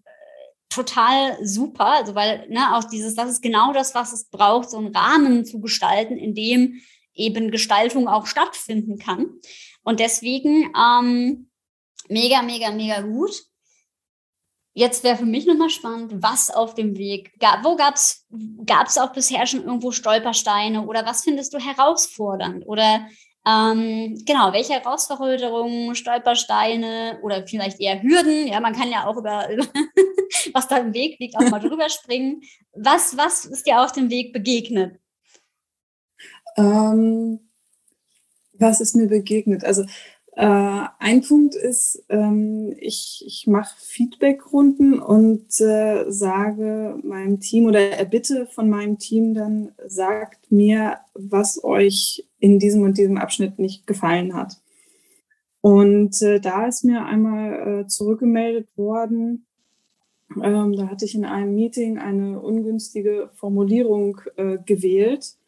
[0.71, 4.79] total super, also weil ne, auch dieses, das ist genau das, was es braucht, so
[4.79, 6.81] einen Rahmen zu gestalten, in dem
[7.13, 9.39] eben Gestaltung auch stattfinden kann.
[9.83, 11.51] Und deswegen ähm,
[12.09, 13.45] mega, mega, mega gut.
[14.77, 18.27] Jetzt wäre für mich nochmal spannend, was auf dem Weg, gab, wo gab es
[18.67, 22.67] gab's auch bisher schon irgendwo Stolpersteine oder was findest du herausfordernd?
[22.67, 23.07] Oder
[23.47, 28.49] ähm, genau, welche Herausforderungen, Stolpersteine oder vielleicht eher Hürden?
[28.49, 29.65] Ja, man kann ja auch über, über
[30.53, 32.43] was da im Weg liegt, auch mal drüber springen.
[32.73, 34.99] Was, was ist dir auf dem Weg begegnet?
[36.57, 37.49] Ähm,
[38.55, 39.65] was ist mir begegnet?
[39.65, 39.85] Also
[40.37, 47.81] äh, ein Punkt ist, ähm, ich, ich mache Feedbackrunden und äh, sage meinem Team oder
[47.81, 53.87] erbitte von meinem Team dann, sagt mir, was euch in diesem und diesem Abschnitt nicht
[53.87, 54.61] gefallen hat.
[55.61, 59.47] Und äh, da ist mir einmal äh, zurückgemeldet worden,
[60.43, 65.44] ähm, da hatte ich in einem Meeting eine ungünstige Formulierung äh, gewählt äh,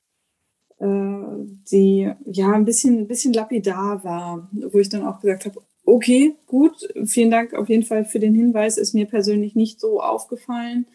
[0.79, 6.37] die ja ein bisschen, ein bisschen lapidar war, wo ich dann auch gesagt habe, okay,
[6.47, 10.87] gut, vielen Dank auf jeden Fall für den Hinweis, ist mir persönlich nicht so aufgefallen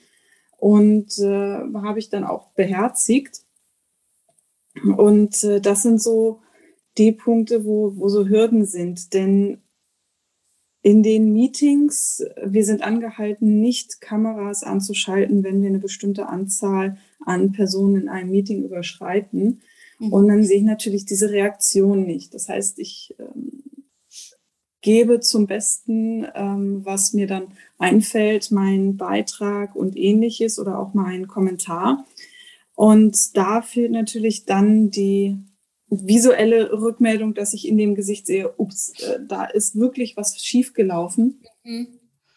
[0.58, 3.42] und äh, habe ich dann auch beherzigt.
[4.98, 6.42] Und äh, das sind so
[6.98, 9.61] die Punkte, wo, wo so Hürden sind, denn
[10.84, 17.52] in den Meetings, wir sind angehalten, nicht Kameras anzuschalten, wenn wir eine bestimmte Anzahl an
[17.52, 19.62] Personen in einem Meeting überschreiten.
[20.00, 20.14] Mhm.
[20.14, 22.34] Und dann sehe ich natürlich diese Reaktion nicht.
[22.34, 23.64] Das heißt, ich ähm,
[24.82, 31.14] gebe zum Besten, ähm, was mir dann einfällt, meinen Beitrag und ähnliches oder auch mal
[31.14, 32.06] einen Kommentar.
[32.74, 35.38] Und da fehlt natürlich dann die
[35.92, 41.42] visuelle Rückmeldung, dass ich in dem Gesicht sehe, ups, äh, da ist wirklich was schiefgelaufen.
[41.64, 41.88] Mhm.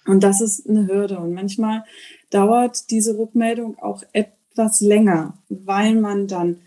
[0.06, 1.18] Und das ist eine Hürde.
[1.18, 1.84] Und manchmal
[2.30, 6.58] dauert diese Rückmeldung auch etwas länger, weil man dann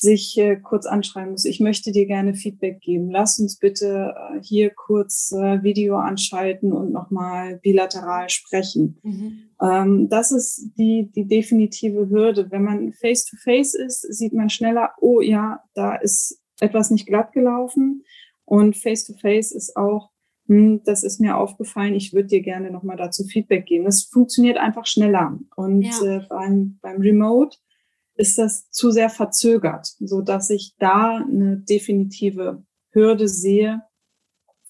[0.00, 3.10] sich äh, kurz anschreiben muss, ich möchte dir gerne Feedback geben.
[3.10, 8.98] Lass uns bitte äh, hier kurz äh, Video anschalten und nochmal bilateral sprechen.
[9.02, 9.50] Mhm.
[9.60, 12.50] Ähm, das ist die, die definitive Hürde.
[12.50, 17.32] Wenn man face-to-face -face ist, sieht man schneller, oh ja, da ist etwas nicht glatt
[17.32, 18.04] gelaufen.
[18.44, 20.10] Und face-to-face -face ist auch,
[20.46, 23.84] hm, das ist mir aufgefallen, ich würde dir gerne nochmal dazu Feedback geben.
[23.84, 25.38] Das funktioniert einfach schneller.
[25.56, 26.16] Und ja.
[26.16, 27.58] äh, beim, beim Remote
[28.20, 33.82] ist das zu sehr verzögert, so dass ich da eine definitive Hürde sehe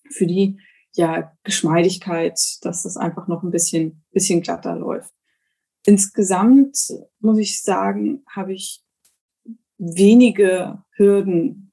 [0.08, 0.60] für die
[0.92, 5.12] ja, Geschmeidigkeit, dass das einfach noch ein bisschen, bisschen glatter läuft.
[5.84, 6.76] Insgesamt
[7.18, 8.84] muss ich sagen, habe ich
[9.78, 11.72] wenige Hürden,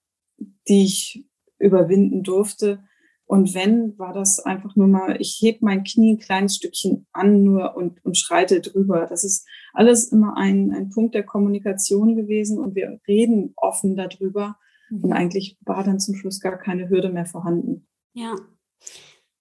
[0.68, 1.26] die ich
[1.60, 2.84] überwinden durfte.
[3.28, 7.44] Und wenn, war das einfach nur mal, ich heb mein Knie ein kleines Stückchen an
[7.44, 9.06] nur und, und schreite drüber.
[9.06, 14.58] Das ist alles immer ein, ein Punkt der Kommunikation gewesen und wir reden offen darüber.
[14.90, 15.04] Mhm.
[15.04, 17.86] Und eigentlich war dann zum Schluss gar keine Hürde mehr vorhanden.
[18.14, 18.36] Ja,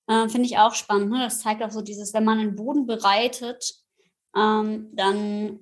[0.09, 1.11] äh, finde ich auch spannend.
[1.11, 1.21] Ne?
[1.21, 3.85] Das zeigt auch so dieses, wenn man einen Boden bereitet,
[4.37, 5.61] ähm, dann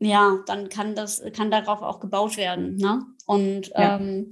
[0.00, 2.76] ja, dann kann das, kann darauf auch gebaut werden.
[2.76, 3.02] Ne?
[3.26, 3.98] Und ja.
[3.98, 4.30] ähm,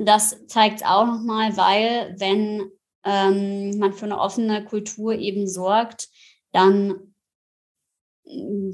[0.00, 2.70] das zeigt es auch nochmal, weil wenn
[3.04, 6.08] ähm, man für eine offene Kultur eben sorgt,
[6.52, 7.14] dann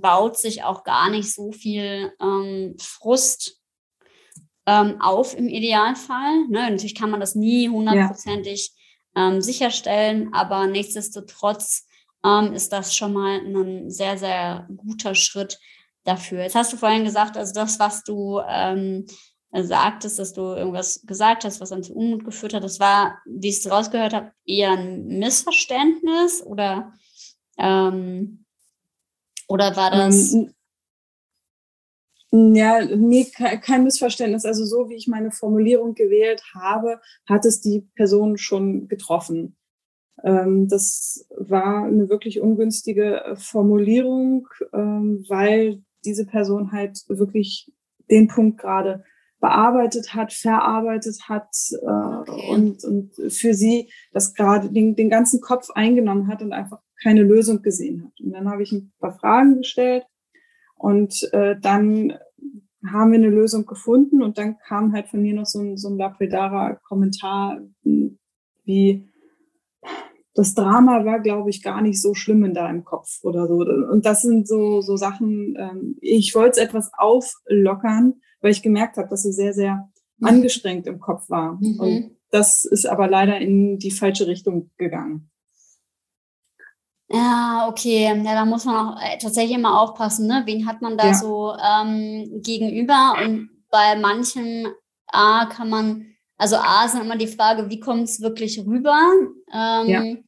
[0.01, 3.61] baut sich auch gar nicht so viel ähm, Frust
[4.67, 6.47] ähm, auf im Idealfall.
[6.49, 6.71] Ne?
[6.71, 8.73] Natürlich kann man das nie hundertprozentig
[9.15, 9.29] ja.
[9.29, 11.87] ähm, sicherstellen, aber nichtsdestotrotz
[12.25, 15.59] ähm, ist das schon mal ein sehr, sehr guter Schritt
[16.05, 16.43] dafür.
[16.43, 19.07] Jetzt hast du vorhin gesagt, also das, was du ähm,
[19.53, 22.65] sagtest, dass du irgendwas gesagt hast, was dann zu Unmut geführt hat.
[22.65, 26.95] Das war, wie ich es rausgehört habe, eher ein Missverständnis oder,
[27.59, 28.45] ähm,
[29.49, 30.33] oder war das.
[30.33, 30.55] Ähm,
[32.35, 34.47] ja, nee, kein Missverständnis.
[34.47, 39.57] Also so wie ich meine Formulierung gewählt habe, hat es die Person schon getroffen.
[40.25, 47.71] Ähm, das war eine wirklich ungünstige Formulierung, ähm, weil diese Person halt wirklich
[48.11, 49.05] den Punkt gerade
[49.43, 52.49] bearbeitet hat, verarbeitet hat äh, okay.
[52.51, 57.23] und, und für sie das gerade den, den ganzen Kopf eingenommen hat und einfach keine
[57.23, 58.21] Lösung gesehen hat.
[58.21, 60.05] Und dann habe ich ein paar Fragen gestellt
[60.77, 62.15] und äh, dann
[62.89, 65.89] haben wir eine Lösung gefunden und dann kam halt von mir noch so ein, so
[65.89, 67.61] ein lapidarer Kommentar
[68.65, 69.09] wie
[70.35, 73.57] das Drama war, glaube ich, gar nicht so schlimm in deinem Kopf oder so.
[73.57, 78.99] Und das sind so, so Sachen, ähm, ich wollte es etwas auflockern, weil ich gemerkt
[78.99, 80.29] habe, dass sie sehr, sehr mhm.
[80.29, 81.55] angestrengt im Kopf war.
[81.61, 81.81] Mhm.
[81.81, 85.31] Und das ist aber leider in die falsche Richtung gegangen.
[87.09, 88.05] Ja, okay.
[88.25, 90.43] Ja, da muss man auch äh, tatsächlich immer aufpassen, ne?
[90.47, 91.15] Wen hat man da ja.
[91.15, 93.17] so ähm, gegenüber?
[93.23, 94.67] Und bei manchen
[95.09, 96.07] A kann man,
[96.39, 98.99] also A ist immer die Frage, wie kommt es wirklich rüber?
[99.53, 100.25] Ähm.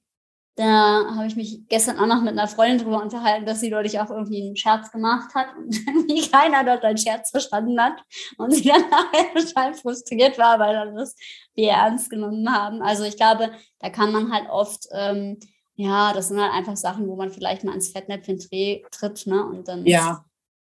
[0.57, 3.99] Da habe ich mich gestern auch noch mit einer Freundin drüber unterhalten, dass sie deutlich
[3.99, 8.01] auch irgendwie einen Scherz gemacht hat und irgendwie keiner dort einen Scherz verstanden hat
[8.39, 11.17] und sie dann nachher total frustriert war, weil dann das
[11.55, 12.83] wir ernst genommen haben.
[12.83, 15.41] Also ich glaube, da kann man halt oft, ähm,
[15.75, 19.45] ja, das sind halt einfach Sachen, wo man vielleicht mal ins Fettnäpfchen tritt, ne?
[19.45, 20.25] Und dann ja.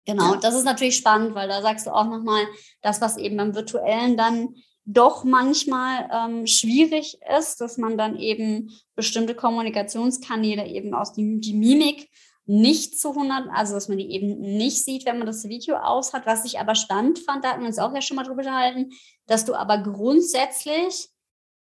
[0.06, 0.40] Genau, ja.
[0.40, 2.46] das ist natürlich spannend, weil da sagst du auch nochmal,
[2.82, 4.56] das, was eben beim Virtuellen dann
[4.88, 11.54] doch manchmal ähm, schwierig ist, dass man dann eben bestimmte Kommunikationskanäle eben aus die, die
[11.54, 12.10] Mimik
[12.46, 16.14] nicht zu 100, also dass man die eben nicht sieht, wenn man das Video aus
[16.14, 16.26] hat.
[16.26, 18.92] Was ich aber spannend fand, da hatten wir uns auch ja schon mal drüber unterhalten,
[19.26, 21.10] dass du aber grundsätzlich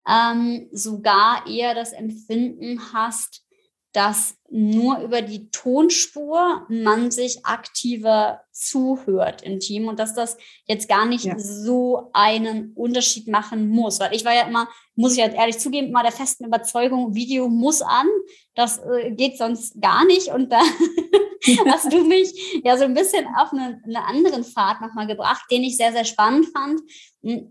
[0.08, 3.42] ähm, sogar eher das Empfinden hast,
[3.96, 10.86] dass nur über die Tonspur man sich aktiver zuhört im Team und dass das jetzt
[10.86, 11.38] gar nicht ja.
[11.38, 13.98] so einen Unterschied machen muss.
[13.98, 17.48] Weil ich war ja immer, muss ich halt ehrlich zugeben, immer der festen Überzeugung, Video
[17.48, 18.06] muss an,
[18.54, 20.28] das äh, geht sonst gar nicht.
[20.28, 20.60] Und da
[21.68, 25.64] hast du mich ja so ein bisschen auf eine, eine anderen Pfad nochmal gebracht, den
[25.64, 26.82] ich sehr, sehr spannend fand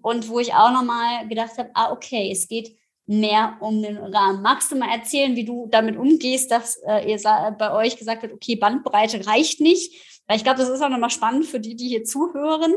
[0.03, 4.41] und wo ich auch nochmal gedacht habe, ah, okay, es geht mehr um den Rahmen.
[4.41, 7.19] Magst du mal erzählen, wie du damit umgehst, dass äh, ihr
[7.57, 10.23] bei euch gesagt habt, okay, Bandbreite reicht nicht?
[10.27, 12.73] Weil ich glaube, das ist auch nochmal spannend für die, die hier zuhören.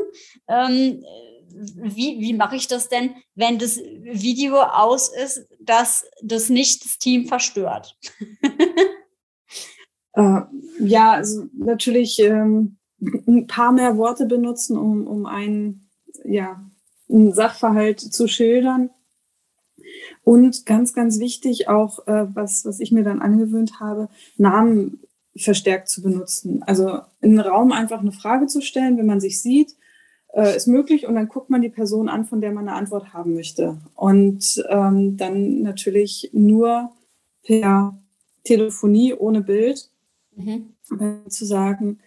[0.47, 1.03] Ähm,
[1.51, 6.99] wie, wie mache ich das denn, wenn das Video aus ist, dass das nicht das
[6.99, 7.97] Team verstört?
[10.13, 10.41] äh,
[10.79, 15.89] ja, also natürlich ähm, ein paar mehr Worte benutzen, um, um einen,
[16.23, 16.63] ja,
[17.09, 18.91] einen Sachverhalt zu schildern
[20.29, 24.99] und ganz, ganz wichtig auch, äh, was, was ich mir dann angewöhnt habe, Namen
[25.35, 26.61] verstärkt zu benutzen.
[26.61, 29.75] Also in den Raum einfach eine Frage zu stellen, wenn man sich sieht,
[30.33, 33.11] äh, ist möglich und dann guckt man die Person an, von der man eine Antwort
[33.11, 33.79] haben möchte.
[33.95, 36.91] Und ähm, dann natürlich nur
[37.41, 37.97] per
[38.43, 39.89] Telefonie ohne Bild
[40.35, 40.75] mhm.
[40.99, 42.01] äh, zu sagen,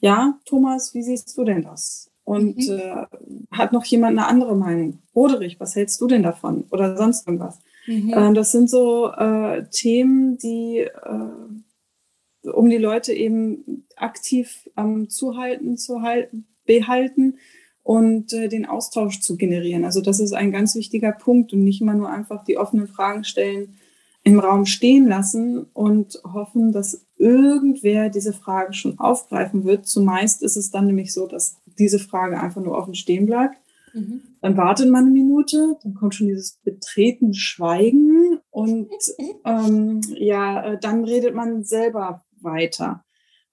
[0.00, 2.10] ja, Thomas, wie siehst du denn das?
[2.24, 2.76] Und mhm.
[2.76, 3.06] äh,
[3.52, 4.98] hat noch jemand eine andere Meinung?
[5.14, 6.64] Roderich, was hältst du denn davon?
[6.70, 7.60] Oder sonst irgendwas.
[7.88, 8.12] Mhm.
[8.12, 15.76] Äh, das sind so äh, Themen, die äh, um die Leute eben aktiv am Zuhalten
[15.76, 17.38] zu halten, behalten
[17.82, 19.84] und äh, den Austausch zu generieren.
[19.84, 23.24] Also das ist ein ganz wichtiger Punkt und nicht immer nur einfach die offenen Fragen
[23.24, 23.78] stellen,
[24.22, 29.86] im Raum stehen lassen und hoffen, dass irgendwer diese Frage schon aufgreifen wird.
[29.86, 33.56] Zumeist ist es dann nämlich so, dass diese Frage einfach nur offen stehen bleibt.
[33.94, 34.27] Mhm.
[34.40, 38.90] Dann wartet man eine Minute, dann kommt schon dieses betretene Schweigen und
[39.44, 43.04] ähm, ja, äh, dann redet man selber weiter.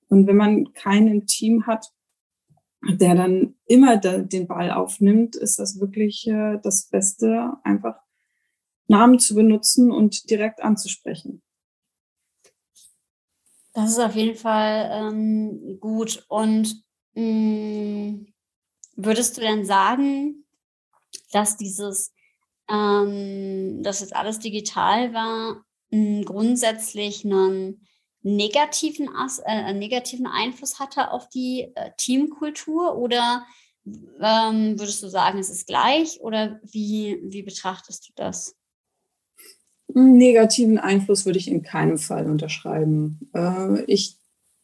[0.10, 1.92] Und wenn man keinen im Team hat,
[2.88, 8.00] der dann immer den Ball aufnimmt, ist das wirklich äh, das Beste, einfach
[8.88, 11.42] Namen zu benutzen und direkt anzusprechen.
[13.74, 16.26] Das ist auf jeden Fall ähm, gut.
[16.30, 16.84] Und
[17.16, 18.28] hm,
[18.96, 20.45] würdest du denn sagen,
[21.36, 22.14] dass dieses,
[22.72, 25.64] ähm, dass jetzt alles digital war,
[26.26, 27.86] grundsätzlich einen
[28.22, 33.46] negativen, äh, einen negativen Einfluss hatte auf die äh, Teamkultur oder
[33.86, 38.56] ähm, würdest du sagen, es ist gleich oder wie, wie betrachtest du das?
[39.96, 43.30] negativen Einfluss würde ich in keinem Fall unterschreiben.
[43.34, 44.18] Äh, ich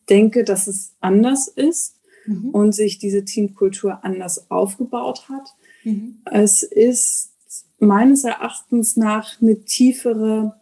[0.10, 2.50] denke, dass es anders ist mhm.
[2.50, 5.50] und sich diese Teamkultur anders aufgebaut hat.
[5.84, 6.22] Mhm.
[6.26, 7.34] Es ist
[7.80, 10.60] meines Erachtens nach eine tiefere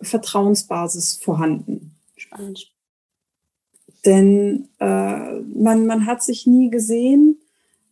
[0.00, 1.96] Vertrauensbasis vorhanden.
[2.16, 2.72] Spannend.
[4.04, 7.38] Denn äh, man, man hat sich nie gesehen.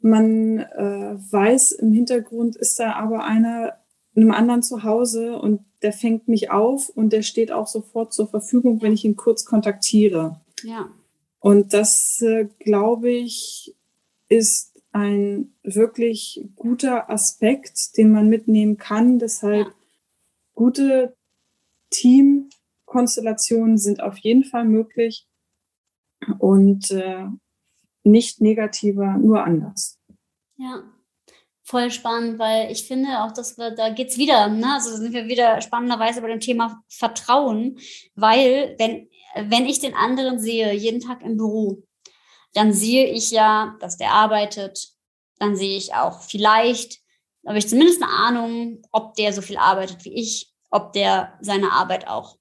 [0.00, 3.80] Man äh, weiß, im Hintergrund ist da aber einer
[4.16, 8.28] einem anderen zu Hause und der fängt mich auf und der steht auch sofort zur
[8.28, 10.40] Verfügung, wenn ich ihn kurz kontaktiere.
[10.62, 10.90] Ja.
[11.38, 13.74] Und das, äh, glaube ich,
[14.28, 19.18] ist ein wirklich guter Aspekt, den man mitnehmen kann.
[19.18, 19.72] Deshalb
[20.54, 21.16] gute
[21.90, 25.26] Teamkonstellationen sind auf jeden Fall möglich
[26.38, 27.26] und äh,
[28.02, 29.98] nicht negativer, nur anders.
[30.56, 30.82] Ja,
[31.62, 34.74] voll spannend, weil ich finde auch, dass wir, da geht's wieder, ne?
[34.74, 37.78] Also sind wir wieder spannenderweise bei dem Thema Vertrauen,
[38.14, 41.82] weil wenn wenn ich den anderen sehe, jeden Tag im Büro,
[42.54, 44.88] dann sehe ich ja, dass der arbeitet.
[45.38, 46.98] Dann sehe ich auch vielleicht,
[47.46, 51.72] habe ich zumindest eine Ahnung, ob der so viel arbeitet wie ich, ob der seine
[51.72, 52.36] Arbeit auch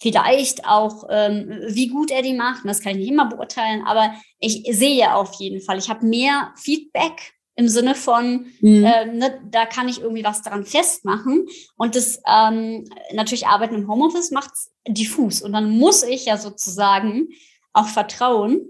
[0.00, 2.64] vielleicht auch, ähm, wie gut er die macht.
[2.64, 6.52] das kann ich nicht immer beurteilen, aber ich sehe auf jeden Fall, ich habe mehr
[6.56, 8.84] Feedback im Sinne von, mhm.
[8.84, 11.46] äh, ne, da kann ich irgendwie was daran festmachen.
[11.76, 14.50] Und das ähm, natürlich Arbeiten im Homeoffice macht
[14.88, 15.42] diffus.
[15.42, 17.28] Und dann muss ich ja sozusagen
[17.72, 18.66] auch vertrauen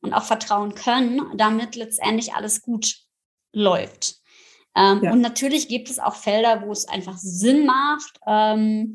[0.00, 2.96] und auch vertrauen können, damit letztendlich alles gut
[3.52, 4.16] läuft.
[4.76, 5.12] Ähm, ja.
[5.12, 8.92] Und natürlich gibt es auch Felder, wo es einfach Sinn macht, ähm,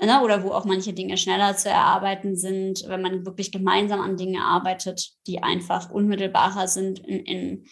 [0.00, 4.16] ne, oder wo auch manche Dinge schneller zu erarbeiten sind, wenn man wirklich gemeinsam an
[4.16, 7.66] Dinge arbeitet, die einfach unmittelbarer sind in, in,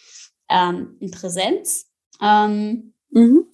[0.49, 1.91] ähm, in Präsenz.
[2.21, 3.45] Ähm, mhm.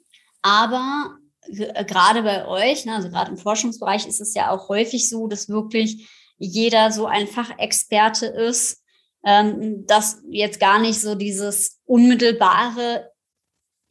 [0.44, 1.18] Aber
[1.48, 5.28] äh, gerade bei euch, ne, also gerade im Forschungsbereich ist es ja auch häufig so,
[5.28, 6.08] dass wirklich
[6.44, 8.84] jeder so ein Fachexperte ist,
[9.26, 13.12] ähm, dass jetzt gar nicht so dieses unmittelbare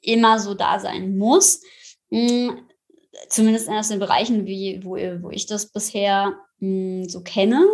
[0.01, 1.63] immer so da sein muss.
[2.11, 2.67] Hm,
[3.29, 7.65] zumindest aus den Bereichen, wie, wo, wo ich das bisher mh, hm, so kenne.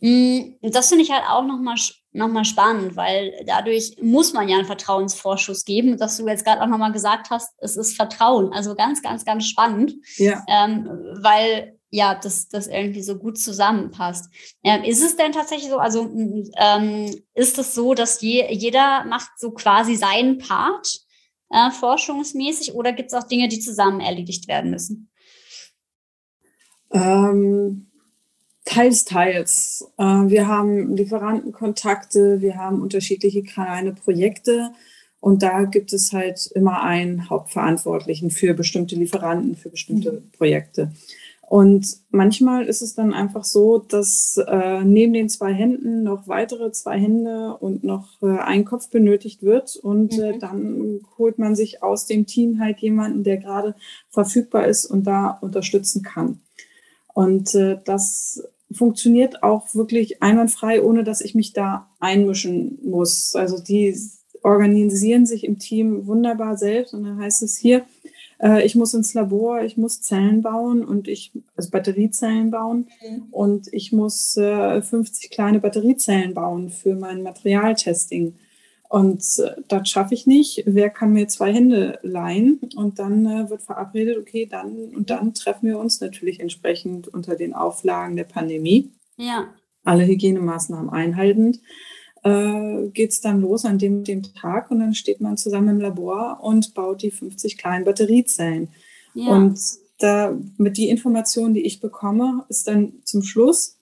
[0.00, 1.76] Mh, hm, das finde ich halt auch nochmal
[2.12, 5.96] noch mal spannend, weil dadurch muss man ja einen Vertrauensvorschuss geben.
[5.96, 8.52] Dass du jetzt gerade auch nochmal gesagt hast, es ist Vertrauen.
[8.52, 9.94] Also ganz, ganz, ganz spannend.
[10.16, 10.44] Ja.
[10.48, 10.88] Ähm,
[11.20, 14.32] weil ja, das, das irgendwie so gut zusammenpasst.
[14.62, 16.08] Ähm, ist es denn tatsächlich so, also
[16.56, 21.00] ähm, ist es so, dass je, jeder macht so quasi seinen Part
[21.50, 25.10] äh, forschungsmäßig oder gibt es auch Dinge, die zusammen erledigt werden müssen?
[26.92, 27.90] Ähm,
[28.64, 29.92] teils, teils.
[29.98, 34.72] Äh, wir haben Lieferantenkontakte, wir haben unterschiedliche kleine Projekte.
[35.20, 40.30] Und da gibt es halt immer einen Hauptverantwortlichen für bestimmte Lieferanten, für bestimmte mhm.
[40.32, 40.92] Projekte.
[41.50, 46.70] Und manchmal ist es dann einfach so, dass äh, neben den zwei Händen noch weitere
[46.70, 49.74] zwei Hände und noch äh, ein Kopf benötigt wird.
[49.74, 50.34] Und äh, mhm.
[50.34, 53.74] äh, dann holt man sich aus dem Team halt jemanden, der gerade
[54.10, 56.38] verfügbar ist und da unterstützen kann.
[57.14, 63.34] Und äh, das funktioniert auch wirklich einwandfrei, ohne dass ich mich da einmischen muss.
[63.34, 63.98] Also die
[64.44, 66.94] organisieren sich im Team wunderbar selbst.
[66.94, 67.82] Und dann heißt es hier,
[68.42, 73.24] äh, ich muss ins Labor, ich muss Zellen bauen und ich, also Batteriezellen bauen mhm.
[73.30, 78.34] und ich muss äh, 50 kleine Batteriezellen bauen für mein Materialtesting.
[78.88, 80.64] Und äh, das schaffe ich nicht.
[80.66, 82.58] Wer kann mir zwei Hände leihen?
[82.74, 87.36] Und dann äh, wird verabredet, okay, dann und dann treffen wir uns natürlich entsprechend unter
[87.36, 88.90] den Auflagen der Pandemie.
[89.16, 89.48] Ja.
[89.84, 91.60] Alle Hygienemaßnahmen einhaltend
[92.22, 95.80] äh, geht es dann los an dem, dem Tag und dann steht man zusammen im
[95.80, 98.68] Labor und baut die 50 kleinen Batteriezellen.
[99.14, 99.36] Ja.
[99.36, 99.58] Und
[99.98, 103.78] da mit die Informationen, die ich bekomme, ist dann zum Schluss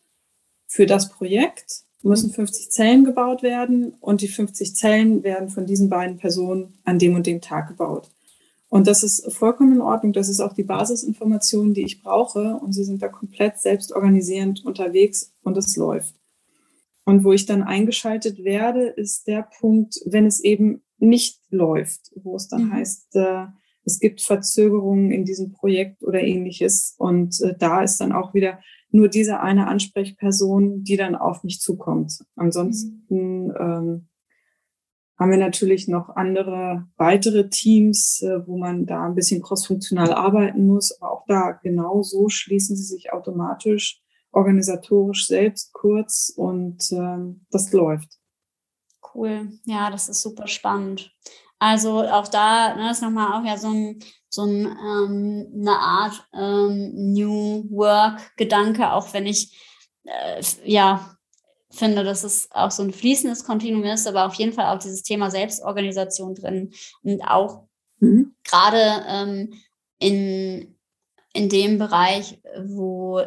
[0.66, 5.88] für das Projekt müssen 50 Zellen gebaut werden und die 50 Zellen werden von diesen
[5.88, 8.08] beiden Personen an dem und dem Tag gebaut.
[8.68, 10.12] Und das ist vollkommen in Ordnung.
[10.12, 12.56] Das ist auch die Basisinformation, die ich brauche.
[12.56, 16.14] Und sie sind da komplett selbstorganisierend unterwegs und es läuft.
[17.08, 22.36] Und wo ich dann eingeschaltet werde, ist der Punkt, wenn es eben nicht läuft, wo
[22.36, 22.72] es dann mhm.
[22.74, 23.46] heißt, äh,
[23.86, 26.94] es gibt Verzögerungen in diesem Projekt oder ähnliches.
[26.98, 31.60] Und äh, da ist dann auch wieder nur diese eine Ansprechperson, die dann auf mich
[31.60, 32.12] zukommt.
[32.36, 33.54] Ansonsten mhm.
[33.58, 34.08] ähm,
[35.18, 40.66] haben wir natürlich noch andere weitere Teams, äh, wo man da ein bisschen crossfunktional arbeiten
[40.66, 41.00] muss.
[41.00, 44.02] Aber auch da genau so schließen sie sich automatisch
[44.32, 48.18] organisatorisch selbst kurz und ähm, das läuft.
[49.14, 51.12] Cool, ja, das ist super spannend.
[51.58, 53.98] Also auch da ne, ist nochmal auch ja so, ein,
[54.28, 59.58] so ein, ähm, eine Art ähm, New Work-Gedanke, auch wenn ich
[60.04, 61.16] äh, ja
[61.70, 65.02] finde, dass es auch so ein fließendes Kontinuum ist, aber auf jeden Fall auch dieses
[65.02, 66.72] Thema Selbstorganisation drin
[67.02, 67.64] und auch
[67.98, 68.34] mhm.
[68.44, 69.54] gerade ähm,
[69.98, 70.78] in,
[71.34, 73.22] in dem Bereich, wo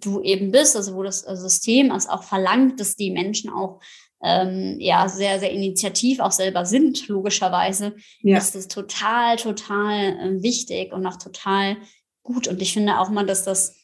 [0.00, 3.80] du eben bist, also wo das äh, System es auch verlangt, dass die Menschen auch
[4.22, 8.38] ähm, ja sehr, sehr initiativ auch selber sind, logischerweise, ja.
[8.38, 11.76] ist das total, total äh, wichtig und auch total
[12.22, 12.48] gut.
[12.48, 13.76] Und ich finde auch mal, dass das,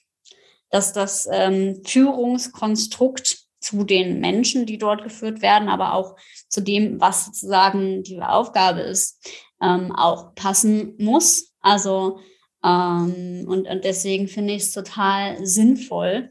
[0.70, 6.16] dass das ähm, Führungskonstrukt zu den Menschen, die dort geführt werden, aber auch
[6.48, 9.24] zu dem, was sozusagen die Aufgabe ist,
[9.62, 11.52] ähm, auch passen muss.
[11.60, 12.18] Also
[12.64, 16.30] ähm, und, und deswegen finde ich es total sinnvoll,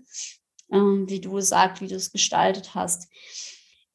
[0.72, 3.10] ähm, wie du sagst, wie du es gestaltet hast.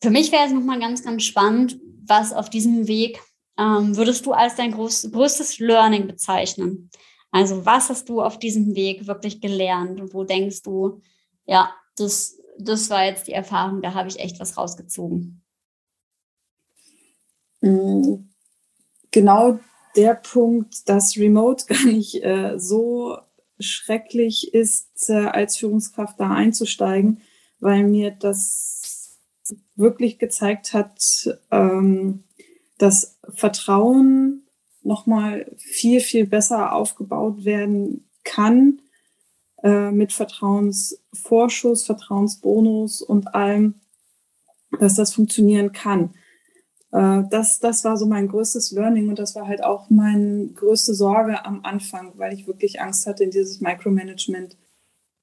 [0.03, 3.20] Für mich wäre es nochmal ganz, ganz spannend, was auf diesem Weg
[3.59, 6.91] ähm, würdest du als dein groß, größtes Learning bezeichnen?
[7.30, 11.01] Also was hast du auf diesem Weg wirklich gelernt und wo denkst du,
[11.47, 15.43] ja, das, das war jetzt die Erfahrung, da habe ich echt was rausgezogen?
[17.62, 18.28] Mm,
[19.11, 19.59] genau
[19.97, 23.18] der Punkt, dass Remote gar nicht äh, so
[23.59, 27.22] schrecklich ist, äh, als Führungskraft da einzusteigen,
[27.59, 29.18] weil mir das
[29.74, 31.01] wirklich gezeigt hat,
[31.51, 32.24] ähm,
[32.78, 34.47] dass Vertrauen
[34.82, 38.82] nochmal viel, viel besser aufgebaut werden kann
[39.62, 43.74] äh, mit Vertrauensvorschuss, Vertrauensbonus und allem,
[44.78, 46.14] dass das funktionieren kann.
[46.93, 50.95] Äh, das, das war so mein größtes Learning und das war halt auch meine größte
[50.95, 54.57] Sorge am Anfang, weil ich wirklich Angst hatte, in dieses Micromanagement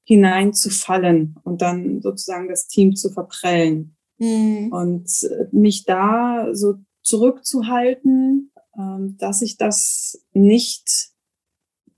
[0.04, 3.96] hineinzufallen und dann sozusagen das Team zu verprellen.
[4.18, 4.70] Mhm.
[4.70, 11.10] Und äh, mich da so zurückzuhalten, ähm, dass ich das nicht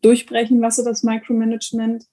[0.03, 2.05] durchbrechen lasse, das Micromanagement.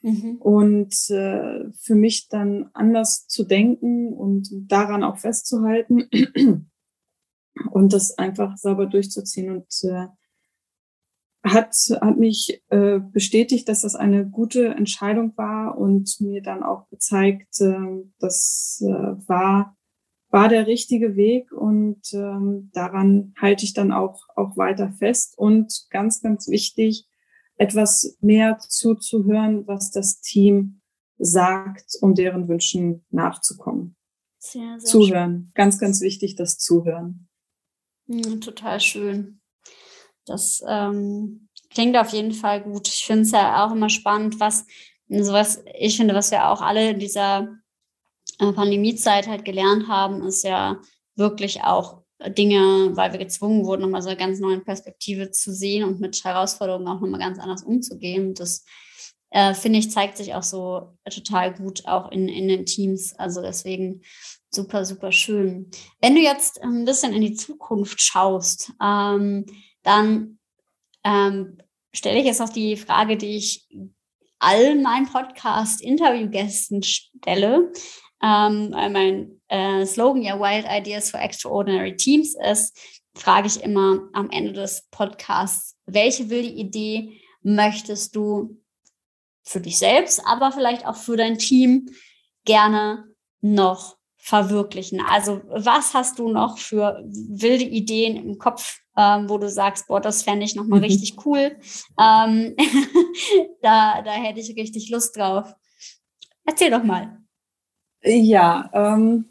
[0.00, 0.36] Mhm.
[0.40, 6.08] Und äh, für mich dann anders zu denken und daran auch festzuhalten
[7.70, 9.50] und das einfach sauber durchzuziehen.
[9.50, 10.06] Und äh,
[11.44, 16.88] hat, hat mich äh, bestätigt, dass das eine gute Entscheidung war und mir dann auch
[16.88, 19.76] gezeigt, äh, das äh, war,
[20.30, 25.36] war der richtige Weg und ähm, daran halte ich dann auch, auch weiter fest.
[25.36, 27.08] Und ganz, ganz wichtig,
[27.56, 30.80] etwas mehr zuzuhören, was das Team
[31.18, 33.96] sagt, um deren Wünschen nachzukommen.
[34.38, 35.32] Sehr, sehr Zuhören.
[35.32, 35.50] Schön.
[35.54, 37.28] Ganz, ganz wichtig, das Zuhören.
[38.12, 39.40] Mhm, total schön.
[40.26, 42.88] Das ähm, klingt auf jeden Fall gut.
[42.88, 44.66] Ich finde es ja auch immer spannend, was
[45.08, 47.48] sowas, ich finde, was wir auch alle in dieser
[48.38, 50.80] äh, Pandemiezeit halt gelernt haben, ist ja
[51.16, 55.84] wirklich auch Dinge, weil wir gezwungen wurden, nochmal so eine ganz neue Perspektive zu sehen
[55.84, 58.34] und mit Herausforderungen auch nochmal ganz anders umzugehen.
[58.34, 58.64] Das
[59.30, 63.14] äh, finde ich, zeigt sich auch so total gut auch in, in den Teams.
[63.18, 64.02] Also deswegen
[64.54, 65.70] super, super schön.
[66.00, 69.46] Wenn du jetzt ein bisschen in die Zukunft schaust, ähm,
[69.82, 70.38] dann
[71.04, 71.58] ähm,
[71.92, 73.66] stelle ich jetzt noch die Frage, die ich
[74.38, 77.72] all meinen Podcast-Interviewgästen stelle.
[78.22, 82.78] Ähm, mein äh, Slogan ja Wild Ideas for Extraordinary Teams ist,
[83.14, 88.60] frage ich immer am Ende des Podcasts, welche wilde Idee möchtest du
[89.44, 91.86] für dich selbst, aber vielleicht auch für dein Team
[92.44, 93.04] gerne
[93.40, 95.00] noch verwirklichen?
[95.00, 100.00] Also was hast du noch für wilde Ideen im Kopf, ähm, wo du sagst, boah,
[100.00, 100.84] das fände ich nochmal mhm.
[100.84, 101.56] richtig cool.
[101.98, 102.54] Ähm,
[103.62, 105.52] da, da hätte ich richtig Lust drauf.
[106.44, 107.18] Erzähl doch mal.
[108.04, 109.26] Ja, ähm,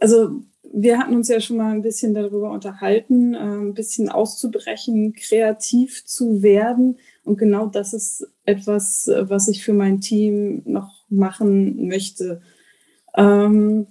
[0.00, 5.14] also wir hatten uns ja schon mal ein bisschen darüber unterhalten, äh, ein bisschen auszubrechen,
[5.14, 6.98] kreativ zu werden.
[7.24, 12.42] Und genau das ist etwas, was ich für mein Team noch machen möchte.
[13.18, 13.88] Ähm,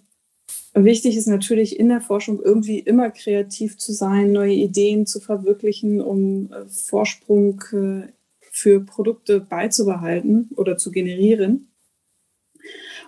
[0.73, 6.01] wichtig ist natürlich in der Forschung irgendwie immer kreativ zu sein, neue Ideen zu verwirklichen,
[6.01, 8.07] um äh, Vorsprung äh,
[8.51, 11.71] für Produkte beizubehalten oder zu generieren.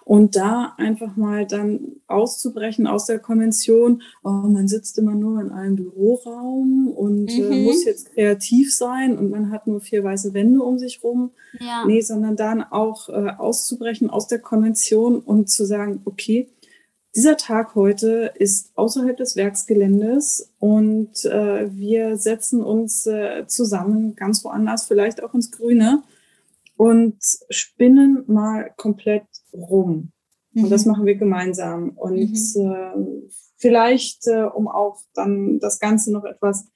[0.06, 5.52] Und da einfach mal dann auszubrechen aus der Konvention, oh, man sitzt immer nur in
[5.52, 7.52] einem Büroraum und äh, mhm.
[7.52, 11.32] äh, muss jetzt kreativ sein und man hat nur vier weiße Wände um sich rum.
[11.60, 11.86] Ja.
[11.86, 16.50] Nee, sondern dann auch äh, auszubrechen aus der Konvention und zu sagen, okay,
[17.16, 24.44] dieser Tag heute ist außerhalb des Werksgeländes und äh, wir setzen uns äh, zusammen ganz
[24.44, 26.04] woanders, vielleicht auch ins Grüne
[26.80, 27.18] und
[27.50, 30.14] spinnen mal komplett rum.
[30.54, 30.64] Mhm.
[30.64, 30.92] Und das mhm.
[30.92, 31.90] machen wir gemeinsam.
[31.90, 32.72] Und mhm.
[32.72, 36.70] äh, vielleicht, äh, um auch dann das Ganze noch etwas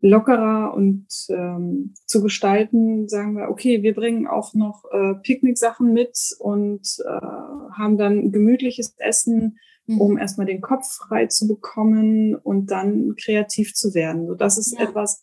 [0.00, 6.16] lockerer und ähm, zu gestalten, sagen wir, okay, wir bringen auch noch äh, Picknicksachen mit
[6.38, 10.00] und äh, haben dann gemütliches Essen, mhm.
[10.00, 14.26] um erstmal den Kopf frei zu bekommen und dann kreativ zu werden.
[14.26, 14.88] So, das ist ja.
[14.88, 15.22] etwas,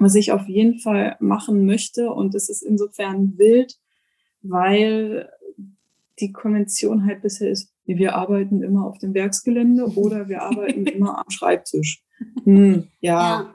[0.00, 2.10] was ich auf jeden Fall machen möchte.
[2.10, 3.78] Und es ist insofern wild,
[4.42, 5.30] weil
[6.18, 11.18] die Konvention halt bisher ist, wir arbeiten immer auf dem Werksgelände oder wir arbeiten immer
[11.18, 12.02] am Schreibtisch.
[12.44, 13.54] Hm, ja, ja,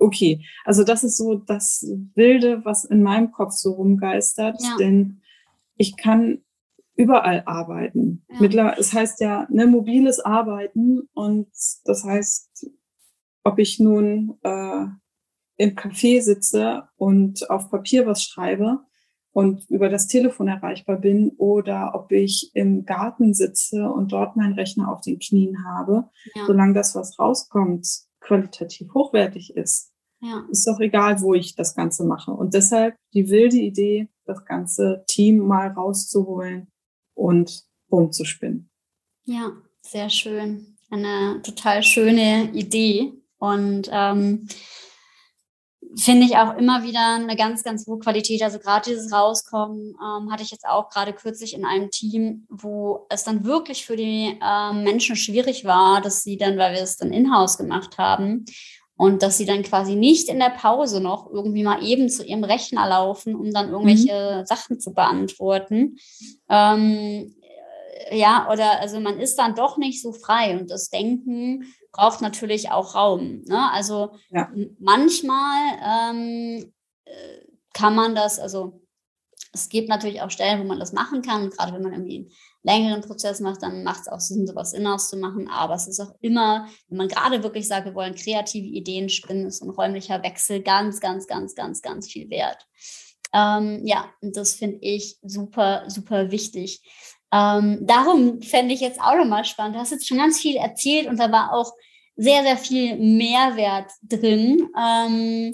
[0.00, 0.44] okay.
[0.64, 4.76] Also das ist so das Wilde, was in meinem Kopf so rumgeistert, ja.
[4.78, 5.20] denn
[5.76, 6.38] ich kann
[6.96, 8.24] überall arbeiten.
[8.30, 8.40] Ja.
[8.40, 11.48] Mittler, es heißt ja ne, mobiles Arbeiten und
[11.84, 12.70] das heißt,
[13.44, 14.86] ob ich nun äh,
[15.56, 18.80] im Café sitze und auf Papier was schreibe
[19.32, 24.54] und über das Telefon erreichbar bin oder ob ich im Garten sitze und dort meinen
[24.54, 26.46] Rechner auf den Knien habe, ja.
[26.46, 27.86] solange das, was rauskommt,
[28.20, 29.92] qualitativ hochwertig ist.
[30.20, 30.46] Ja.
[30.50, 32.30] Ist doch egal, wo ich das Ganze mache.
[32.30, 36.68] Und deshalb die wilde Idee, das ganze Team mal rauszuholen
[37.14, 38.70] und rumzuspinnen.
[39.24, 39.52] Ja,
[39.82, 40.78] sehr schön.
[40.90, 43.12] Eine total schöne Idee.
[43.38, 44.48] Und ähm,
[45.98, 48.42] finde ich auch immer wieder eine ganz, ganz hohe Qualität.
[48.42, 53.06] Also gerade dieses Rauskommen ähm, hatte ich jetzt auch gerade kürzlich in einem Team, wo
[53.08, 56.96] es dann wirklich für die ähm, Menschen schwierig war, dass sie dann, weil wir es
[56.96, 58.44] dann in-house gemacht haben,
[58.96, 62.44] und dass sie dann quasi nicht in der Pause noch irgendwie mal eben zu ihrem
[62.44, 64.46] Rechner laufen, um dann irgendwelche mhm.
[64.46, 65.98] Sachen zu beantworten.
[66.48, 67.35] Ähm,
[68.10, 72.70] ja, oder also man ist dann doch nicht so frei und das Denken braucht natürlich
[72.70, 73.42] auch Raum.
[73.46, 73.70] Ne?
[73.72, 74.50] Also ja.
[74.78, 76.72] manchmal ähm,
[77.04, 78.82] äh, kann man das, also
[79.52, 82.30] es gibt natürlich auch Stellen, wo man das machen kann, gerade wenn man irgendwie einen
[82.62, 85.48] längeren Prozess macht, dann macht es auch Sinn, sowas in-house zu machen.
[85.48, 89.46] Aber es ist auch immer, wenn man gerade wirklich sagt, wir wollen kreative Ideen spinnen,
[89.46, 92.66] ist ein räumlicher Wechsel ganz, ganz, ganz, ganz, ganz viel wert.
[93.32, 96.82] Ähm, ja, und das finde ich super, super wichtig.
[97.36, 99.76] Ähm, darum fände ich jetzt auch nochmal spannend.
[99.76, 101.72] Du hast jetzt schon ganz viel erzählt und da war auch
[102.16, 104.68] sehr, sehr viel Mehrwert drin.
[104.78, 105.52] Ähm,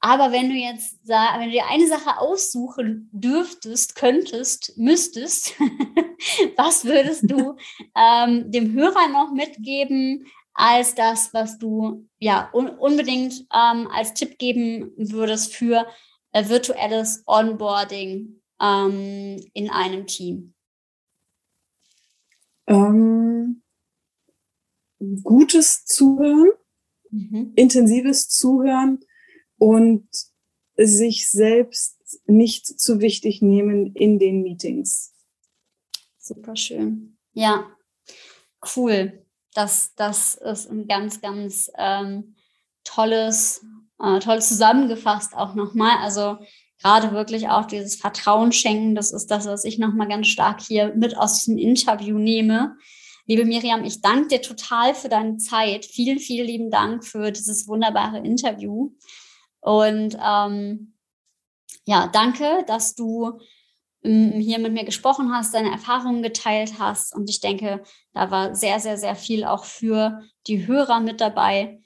[0.00, 5.54] aber wenn du jetzt wenn du dir eine Sache aussuchen dürftest, könntest, müsstest,
[6.56, 7.56] was würdest du
[7.96, 14.38] ähm, dem Hörer noch mitgeben als das, was du ja un unbedingt ähm, als Tipp
[14.38, 15.86] geben würdest für
[16.32, 20.51] äh, virtuelles Onboarding ähm, in einem Team?
[22.72, 23.62] Ähm,
[25.22, 26.52] gutes Zuhören,
[27.10, 27.52] mhm.
[27.54, 29.00] intensives Zuhören
[29.58, 30.08] und
[30.76, 35.12] sich selbst nicht zu wichtig nehmen in den Meetings.
[36.18, 37.18] Super schön.
[37.32, 37.70] Ja,
[38.76, 39.26] cool.
[39.54, 42.36] Das, das ist ein ganz, ganz ähm,
[42.84, 43.64] tolles,
[43.98, 45.98] äh, toll zusammengefasst auch nochmal.
[45.98, 46.38] Also
[46.82, 50.92] gerade wirklich auch dieses Vertrauen schenken, das ist das, was ich nochmal ganz stark hier
[50.94, 52.76] mit aus diesem Interview nehme.
[53.26, 55.84] Liebe Miriam, ich danke dir total für deine Zeit.
[55.84, 58.90] Vielen, vielen lieben Dank für dieses wunderbare Interview.
[59.60, 60.94] Und ähm,
[61.84, 63.38] ja, danke, dass du
[64.02, 67.14] ähm, hier mit mir gesprochen hast, deine Erfahrungen geteilt hast.
[67.14, 71.81] Und ich denke, da war sehr, sehr, sehr viel auch für die Hörer mit dabei.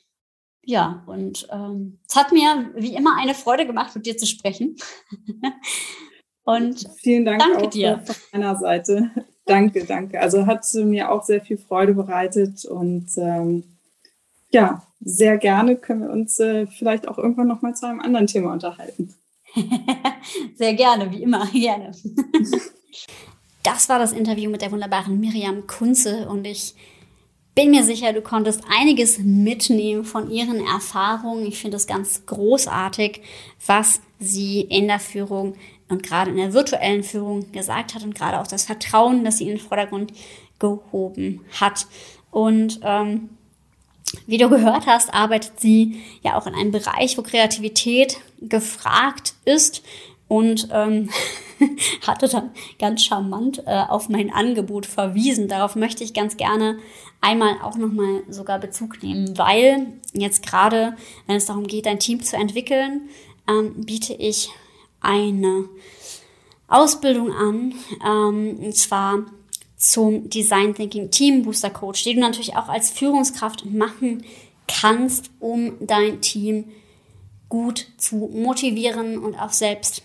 [0.69, 4.75] Ja, und ähm, es hat mir wie immer eine Freude gemacht, mit dir zu sprechen.
[6.45, 8.01] und vielen Dank danke dir.
[8.05, 9.13] von meiner Seite.
[9.45, 10.21] Danke, danke.
[10.21, 13.79] Also hat mir auch sehr viel Freude bereitet und ähm,
[14.51, 18.27] ja, sehr gerne können wir uns äh, vielleicht auch irgendwann noch mal zu einem anderen
[18.27, 19.15] Thema unterhalten.
[20.57, 21.93] sehr gerne, wie immer, gerne.
[23.63, 26.75] das war das Interview mit der wunderbaren Miriam Kunze und ich
[27.57, 31.47] bin mir sicher, du konntest einiges mitnehmen von ihren Erfahrungen.
[31.47, 33.23] Ich finde es ganz großartig,
[33.67, 35.57] was sie in der Führung
[35.89, 39.45] und gerade in der virtuellen Führung gesagt hat und gerade auch das Vertrauen, das sie
[39.45, 40.13] in den Vordergrund
[40.59, 41.87] gehoben hat.
[42.31, 43.31] Und ähm,
[44.27, 49.83] wie du gehört hast, arbeitet sie ja auch in einem Bereich, wo Kreativität gefragt ist
[50.29, 51.11] und ähm,
[52.07, 55.49] hatte dann ganz charmant äh, auf mein Angebot verwiesen.
[55.49, 56.79] Darauf möchte ich ganz gerne
[57.21, 60.97] einmal auch nochmal sogar Bezug nehmen, weil jetzt gerade,
[61.27, 63.09] wenn es darum geht, ein Team zu entwickeln,
[63.49, 64.51] ähm, biete ich
[65.01, 65.69] eine
[66.69, 67.75] Ausbildung an,
[68.05, 69.25] ähm, und zwar
[69.77, 74.25] zum Design Thinking Team Booster Coach, die du natürlich auch als Führungskraft machen
[74.67, 76.65] kannst, um dein Team
[77.49, 80.03] gut zu motivieren und auch selbst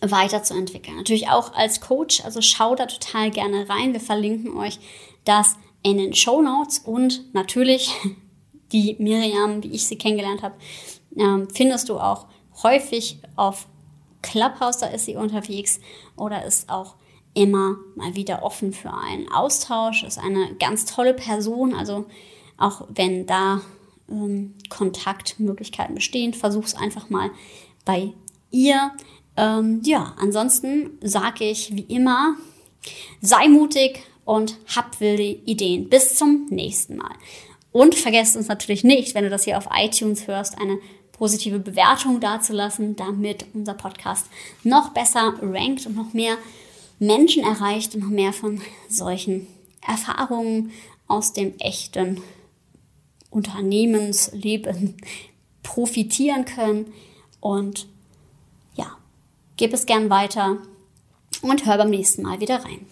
[0.00, 0.96] weiterzuentwickeln.
[0.96, 3.92] Natürlich auch als Coach, also schau da total gerne rein.
[3.92, 4.78] Wir verlinken euch
[5.24, 7.94] das in den Show Notes und natürlich
[8.72, 10.56] die Miriam, wie ich sie kennengelernt habe,
[11.16, 12.26] ähm, findest du auch
[12.62, 13.68] häufig auf
[14.22, 15.80] Clubhouse, da ist sie unterwegs
[16.16, 16.96] oder ist auch
[17.34, 22.06] immer mal wieder offen für einen Austausch, ist eine ganz tolle Person, also
[22.56, 23.60] auch wenn da
[24.10, 27.30] ähm, Kontaktmöglichkeiten bestehen, versuch es einfach mal
[27.84, 28.12] bei
[28.50, 28.92] ihr.
[29.36, 32.36] Ähm, ja, ansonsten sage ich wie immer,
[33.20, 35.88] sei mutig und hab wilde Ideen.
[35.88, 37.14] Bis zum nächsten Mal.
[37.72, 40.78] Und vergesst uns natürlich nicht, wenn du das hier auf iTunes hörst, eine
[41.12, 44.26] positive Bewertung dazulassen, damit unser Podcast
[44.64, 46.36] noch besser rankt und noch mehr
[46.98, 49.46] Menschen erreicht und noch mehr von solchen
[49.86, 50.72] Erfahrungen
[51.06, 52.20] aus dem echten
[53.30, 54.96] Unternehmensleben
[55.62, 56.92] profitieren können.
[57.40, 57.86] Und
[59.56, 60.58] gib es gern weiter
[61.42, 62.86] und hör beim nächsten Mal wieder rein.